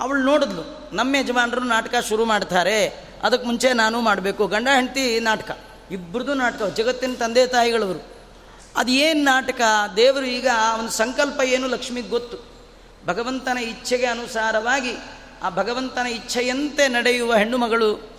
[0.00, 2.86] ಅವಳು ನೋಡಿದ್ಲು, ನಮ್ಮ ಯಜಮಾನರು ನಾಟಕ ಶುರು ಮಾಡ್ತಾರೆ,
[3.22, 4.46] ಅದಕ್ಕೆ ಮುಂಚೆ ನಾನು ಮಾಡಬೇಕು.
[4.46, 5.58] ಗಂಡ, ಹೆಂಡತಿ, ನಾಟಕ.
[5.90, 8.02] ಇಬ್ಬರದು ನಾಟಕ, ಜಗತ್ತಿನ ತಂದೆ ತಾಯಿಗಳವರು.
[8.76, 9.60] ಅದು ಏನು ನಾಟಕ?
[9.96, 10.48] ದೇವರು ಈಗ
[10.78, 12.56] ಒಂದು ಸಂಕಲ್ಪ ಏನು ಲಕ್ಷ್ಮಿಗೆ ಗೊತ್ತು.
[13.06, 14.96] ಭಗವಂತನ ಇಚ್ಛೆಗೆ ಅನುಸಾರವಾಗಿ
[15.42, 18.10] ಆ ಭಗವಂತನ ಇಚ್ಛೆಯಂತೆ ನಡೆಯುವ ಹೆಣ್ಣು ಮಗಳು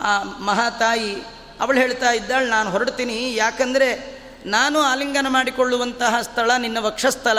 [0.00, 1.22] ಆ ಮಹಾತಾಯಿ
[1.60, 3.34] ಅವಳು ಹೇಳ್ತಾ ಇದ್ದಾಳೆ, ನಾನು ಹೊರಡ್ತೀನಿ.
[3.34, 7.38] ಯಾಕಂದರೆ ನಾನು ಆಲಿಂಗನ ಮಾಡಿಕೊಳ್ಳುವಂತಹ ಸ್ಥಳ ನಿನ್ನ ವಕ್ಷಸ್ಥಳ.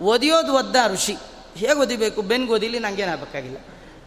[0.00, 1.12] ಒದಿಯೋದು ಒದ್ದ ಋಷಿ.
[1.54, 2.22] ಹೇಗೆ ಒದಿಬೇಕು?
[2.22, 3.56] ಬೆನ್ಗೆ ಓದಿಲಿ ನನಗೇನಾಗಬೇಕಾಗಿಲ್ಲ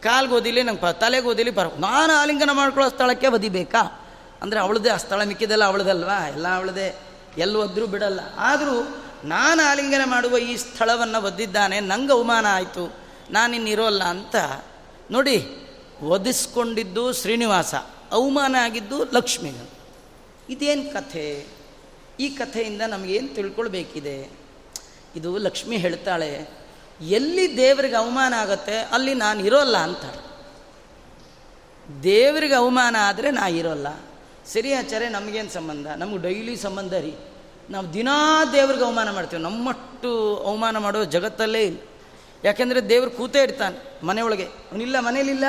[0.04, 4.00] ಕಾಲ್ಗೆ ಓದಿಲಿ ನಂಗೆ ಪ ತಲೆಗೆ ಓದಿಲಿ ಬರ ನಾನು ಆಲಿಂಗನ ಮಾಡ್ಕೊಳ್ಳೋ ಸ್ಥಳಕ್ಕೆ ಒದಿಬೇಕಾ?
[4.42, 6.28] ಅಂದರೆ ಅವಳದೇ, ಆ ಸ್ಥಳ ಮಿಕ್ಕಿದೆಲ್ಲ ಅವಳದಲ್ವಾ?
[6.28, 7.00] ಎಲ್ಲ ಅವಳದೇ.
[7.38, 8.20] ಎಲ್ಲಿ ಒದ್ದರೂ ಬಿಡಲ್ಲ.
[8.38, 11.80] ಆದರೂ ನಾನು ಆಲಿಂಗನ ಮಾಡುವ ಈ ಸ್ಥಳವನ್ನು ಒದ್ದಿದ್ದಾನೆ.
[11.80, 12.94] ನಂಗೆ ಅವಮಾನ ಆಯಿತು.
[13.32, 14.36] ನಾನಿನ್ನಿರೋಲ್ಲ ಅಂತ.
[15.12, 15.48] ನೋಡಿ,
[16.02, 17.76] ಒದಿಸ್ಕೊಂಡಿದ್ದು ಶ್ರೀನಿವಾಸ.
[18.14, 19.64] ಅವಮಾನ ಆಗಿದ್ದು ಲಕ್ಷ್ಮಿಗೆ.
[20.50, 21.28] ಇದೇನು ಕಥೆ?
[22.20, 24.18] ಈ ಕಥೆಯಿಂದ ನಮಗೇನು ತಿಳ್ಕೊಳ್ಬೇಕಿದೆ?
[25.16, 26.32] ಇದು ಲಕ್ಷ್ಮಿ ಹೇಳ್ತಾಳೆ,
[27.02, 30.22] ಎಲ್ಲಿ ದೇವರಿಗೆ ಅವಮಾನ ಆಗುತ್ತೆ ಅಲ್ಲಿ ನಾನು ಇರೋಲ್ಲ ಅಂತಾಳೆ.
[32.04, 33.88] ದೇವರಿಗೆ ಅವಮಾನ ಆದರೆ ನಾ ಇರೋಲ್ಲ.
[34.48, 35.88] ಸರಿ ಆಚಾರ್ಯ, ನಮಗೇನು ಸಂಬಂಧ?
[35.88, 37.14] ನಮ್ಗೆ ಡೈಲಿ ಸಂಬಂಧ ರೀ.
[37.70, 39.42] ನಾವು ದಿನಾ ದೇವ್ರಿಗೆ ಅವಮಾನ ಮಾಡ್ತೀವಿ.
[39.42, 41.80] ನಮ್ಮಷ್ಟು ಅವಮಾನ ಮಾಡೋ ಜಗತ್ತಲ್ಲೇ ಇಲ್ಲ.
[42.44, 45.46] ಯಾಕೆಂದರೆ ದೇವ್ರು ಕೂತೇ ಇರ್ತಾನೆ ಮನೆಯೊಳಗೆ ಅವನಿಲ್ಲ ಮನೇಲಿಲ್ಲ?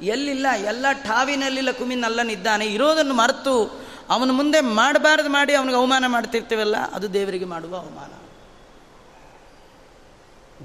[0.00, 0.46] ಎಲ್ಲಿಲ್ಲ?
[0.72, 3.54] ಎಲ್ಲ ಠಾವಿನಲ್ಲಿಲ್ಲ ಕುಮಿನಲ್ಲನಿದ್ದಾನೆ ಇರೋದನ್ನು ಮರೆತು
[4.10, 8.12] ಅವನ ಮುಂದೆ ಮಾಡಬಾರ್ದು ಮಾಡಿ ಅವನಿಗೆ ಅವಮಾನ ಮಾಡ್ತಿರ್ತೇವಲ್ಲ, ಅದು ದೇವರಿಗೆ ಮಾಡುವ ಅವಮಾನ.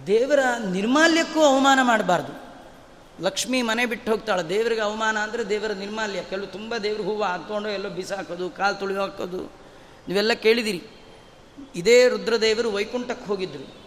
[0.07, 0.39] ದೇವರ
[0.71, 2.33] ನಿರ್ಮಾಲ್ಯಕ್ಕೂ ಅವಮಾನ ಮಾಡಬಾರ್ದು.
[3.23, 4.43] ಲಕ್ಷ್ಮಿ ಮನೆ ಬಿಟ್ಟು ಹೋಗ್ತಾಳೆ.
[4.49, 6.23] ದೇವರಿಗೆ ಅವಮಾನ ಅಂದರೆ ದೇವರ ನಿರ್ಮಾಲ್ಯ.
[6.29, 9.41] ಕೆಲವು ತುಂಬ ದೇವ್ರ ಹೂವು ಹಾಕ್ಕೊಂಡು ಎಲ್ಲೋ ಬಿಸಾಕೋದು, ಕಾಲು ತುಳಿದು ಹಾಕೋದು,
[10.07, 10.81] ನೀವೆಲ್ಲ ಕೇಳಿದಿರಿ.
[11.75, 13.82] ಇದೇ ರುದ್ರದೇವರು ವೈಕುಂಠಕ್ಕೆ ಹೋಗಿದ್ದರು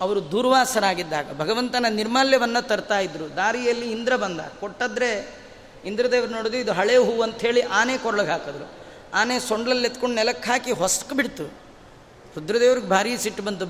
[0.00, 4.40] ಅವರು ದುರ್ವಾಸರಾಗಿದ್ದಾಗ, ಭಗವಂತನ ನಿರ್ಮಾಲ್ಯವನ್ನು ತರ್ತಾ ಇದ್ದರು ದಾರಿಯಲ್ಲಿ ಇಂದ್ರ ಬಂದ.
[4.40, 5.38] ಕೊಟ್ಟದ್ರೆ
[5.84, 8.72] ಇಂದ್ರದೇವರು ನೋಡಿದ್ರು, ಇದು ಹಳೆ ಹೂವು ಅಂಥೇಳಿ ಆನೆ ಕೊರಳಿಗೆ ಹಾಕಿದ್ರು.
[9.14, 11.68] ಆನೆ ಸೊಂಡ್ಲಲ್ಲಿ ಎತ್ಕೊಂಡು ನೆಲಕ್ಕೆ ಹಾಕಿ ಹೊಸ್ಕ್ ಬಿಡ್ತು.
[12.36, 13.64] ರುದ್ರದೇವ್ರಿಗೆ ಭಾರಿ ಸಿಟ್ಟು ಬಂತು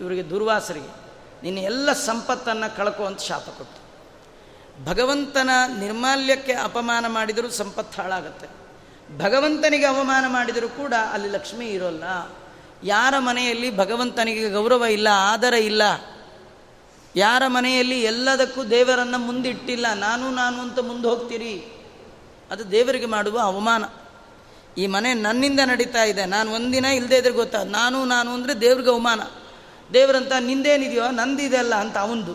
[0.00, 1.02] ಇವರಿಗೆ ದುರ್ವಾಸರಿಗೆ.
[1.42, 3.82] ನಿನ್ನ ಎಲ್ಲ ಸಂಪತ್ತನ್ನು ಕಳ್ಕೋ ಅಂತ ಶಾಪ ಕೊಟ್ಟು
[4.84, 8.48] ಭಗವಂತನ ನಿರ್ಮಾಲ್ಯಕ್ಕೆ ಅಪಮಾನ ಮಾಡಿದರೂ ಸಂಪತ್ತು ಹಾಳಾಗುತ್ತೆ.
[9.18, 12.04] ಭಗವಂತನಿಗೆ ಅವಮಾನ ಮಾಡಿದರೂ ಕೂಡ ಅಲ್ಲಿ ಲಕ್ಷ್ಮಿ ಇರೋಲ್ಲ.
[12.84, 15.82] ಯಾರ ಮನೆಯಲ್ಲಿ ಭಗವಂತನಿಗೆ ಗೌರವ ಇಲ್ಲ, ಆದರ ಇಲ್ಲ?
[17.16, 21.54] ಯಾರ ಮನೆಯಲ್ಲಿ ಎಲ್ಲದಕ್ಕೂ ದೇವರನ್ನು ಮುಂದಿಟ್ಟಿಲ್ಲ, ನಾನು ನಾನು ಅಂತ ಮುಂದೆ ಹೋಗ್ತೀರಿ?
[22.50, 23.84] ಅದು ದೇವರಿಗೆ ಮಾಡುವ ಅವಮಾನ.
[24.78, 27.60] ಈ ಮನೆ ನನ್ನಿಂದ ನಡೀತಾ ಇದೆ, ನಾನು ಒಂದಿನ ಇಲ್ಲದೇ ಇದ್ರೆ ಗೊತ್ತಾ?
[27.62, 29.20] ನಾನು ನಾನು ಅಂದರೆ ದೇವ್ರಿಗೆ ಅವಮಾನ.
[29.94, 32.34] ದೇವರಂತ ನಿಂದೇನಿದೆಯೋ ನಂದಿದೆಲ್ಲ ಅಂತ ಅವಂದು.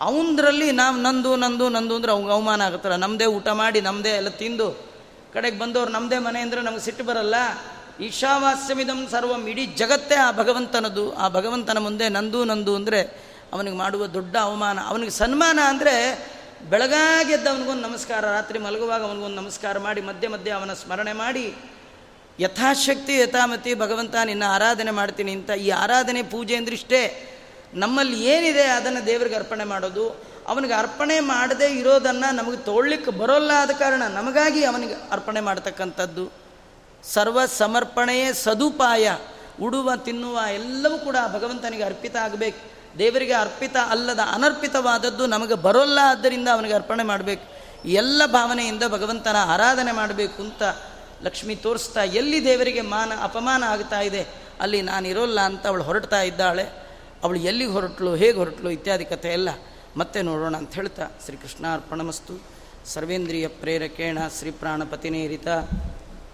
[0.00, 2.96] ಅವಂದ್ರಲ್ಲಿ ನಾವು ನಂದು ನಂದು ನಂದು ಅಂದ್ರೆ ಅವ್ಗೆ ಅವಮಾನ ಆಗುತ್ತಲ್ಲ.
[2.96, 4.68] ನಮ್ಮದೇ ಊಟ ಮಾಡಿ ನಮ್ಮದೇ ಎಲ್ಲ ತಿಂದು,
[5.32, 7.34] ಕಡೆಗೆ ಬಂದವ್ರು ನಮ್ಮದೇ ಮನೆ ಅಂದರೆ ನಮಗೆ ಸಿಟ್ಟು ಬರಲ್ಲ?
[8.06, 11.04] ಈಶಾವಾಸ್ಯಮಿದಂ ಸರ್ವಂ, ಇಡೀ ಜಗತ್ತೇ ಆ ಭಗವಂತನದು.
[11.22, 13.00] ಆ ಭಗವಂತನ ಮುಂದೆ ನಂದು ನಂದು ಅಂದರೆ
[13.54, 14.78] ಅವನಿಗೆ ಮಾಡುವ ದೊಡ್ಡ ಅವಮಾನ.
[14.90, 15.94] ಅವನಿಗೆ ಸನ್ಮಾನ ಅಂದರೆ
[16.70, 21.46] ಬೆಳಗಾಗೆದ್ದವನಿಗೊಂದು ನಮಸ್ಕಾರ, ರಾತ್ರಿ ಮಲಗುವಾಗ ಅವನಿಗೊಂದು ನಮಸ್ಕಾರ ಮಾಡಿ, ಮಧ್ಯೆ ಮಧ್ಯೆ ಅವನ ಸ್ಮರಣೆ ಮಾಡಿ,
[22.40, 27.02] ಯಥಾಶಕ್ತಿ, ಯಥಾಮತಿ, ಭಗವಂತ ನಿನ್ನ ಆರಾಧನೆ ಮಾಡ್ತೀನಿ ಅಂತ ಈ ಆರಾಧನೆ ಪೂಜೆ ಅಂದ್ರಿಷ್ಟೇ
[27.82, 30.06] ನಮ್ಮಲ್ಲಿ ಏನಿದೆ ಅದನ್ನು ದೇವರಿಗೆ ಅರ್ಪಣೆ ಮಾಡೋದು.
[30.52, 36.45] ಅವನಿಗೆ ಅರ್ಪಣೆ ಮಾಡದೇ ಇರೋದನ್ನು ನಮಗೆ ತೋಳ್ಲಿಕ್ಕೆ ಬರೋಲ್ಲ ಆದ ಕಾರಣ ನಮಗಾಗಿ ಅವನಿಗೆ ಅರ್ಪಣೆ ಮಾಡ್ತಕ್ಕಂಥದ್ದು.
[37.02, 39.16] ಸರ್ವ ಸಮರ್ಪಣೆಯೇ ಸದುಪಾಯ.
[39.62, 42.58] ಉಡುವ, ತಿನ್ನುವ ಎಲ್ಲವೂ ಕೂಡ ಭಗವಂತನಿಗೆ ಅರ್ಪಿತ ಆಗಬೇಕು.
[42.98, 47.44] ದೇವರಿಗೆ ಅರ್ಪಿತ ಅಲ್ಲದ ಅನರ್ಪಿತವಾದದ್ದು ನಮಗೆ ಬರೋಲ್ಲ ಆದ್ದರಿಂದ ಅವನಿಗೆ ಅರ್ಪಣೆ ಮಾಡಬೇಕು.
[47.88, 50.62] ಎಲ್ಲ ಭಾವನೆಯಿಂದ ಭಗವಂತನ ಆರಾಧನೆ ಮಾಡಬೇಕು ಅಂತ
[51.22, 54.26] ಲಕ್ಷ್ಮಿ ತೋರಿಸ್ತಾ ಎಲ್ಲಿ ದೇವರಿಗೆ ಮಾನ, ಅಪಮಾನ ಆಗ್ತಾ ಇದೆ,
[54.60, 56.86] ಅಲ್ಲಿ ನಾನಿರೋಲ್ಲ ಅಂತ ಅವಳು ಹೊರಡ್ತಾ ಇದ್ದಾಳೆ.
[57.24, 59.48] ಅವಳು ಎಲ್ಲಿಗೆ ಹೊರಟಳು ಹೇಗೆ ಹೊರಟಳು ಇತ್ಯಾದಿ ಕಥೆ ಎಲ್ಲ
[59.96, 62.42] ಮತ್ತೆ ನೋಡೋಣ ಅಂತ ಹೇಳ್ತಾ ಶ್ರೀಕೃಷ್ಣಾರ್ಪಣಮಸ್ತು.
[62.86, 65.48] ಸರ್ವೇಂದ್ರಿಯ ಪ್ರೇರಕೇಣ ಶ್ರೀ ಪ್ರಾಣಪತಿನೇರಿತ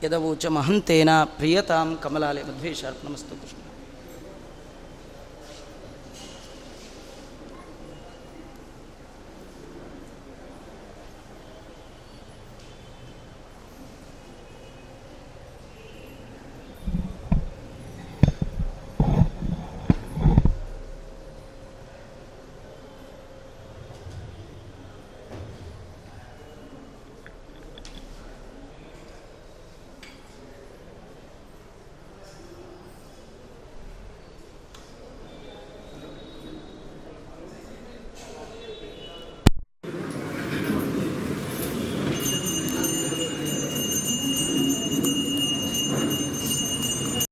[0.02, 3.61] ಯದವೋಚ ಮಹಂತೇನ ಪ್ರಿಯತಾಂ ಕಮಲಾಲಯ ಮಧ್ವೇಶ ನಮಸ್ತು ಕೃಷ್ಣ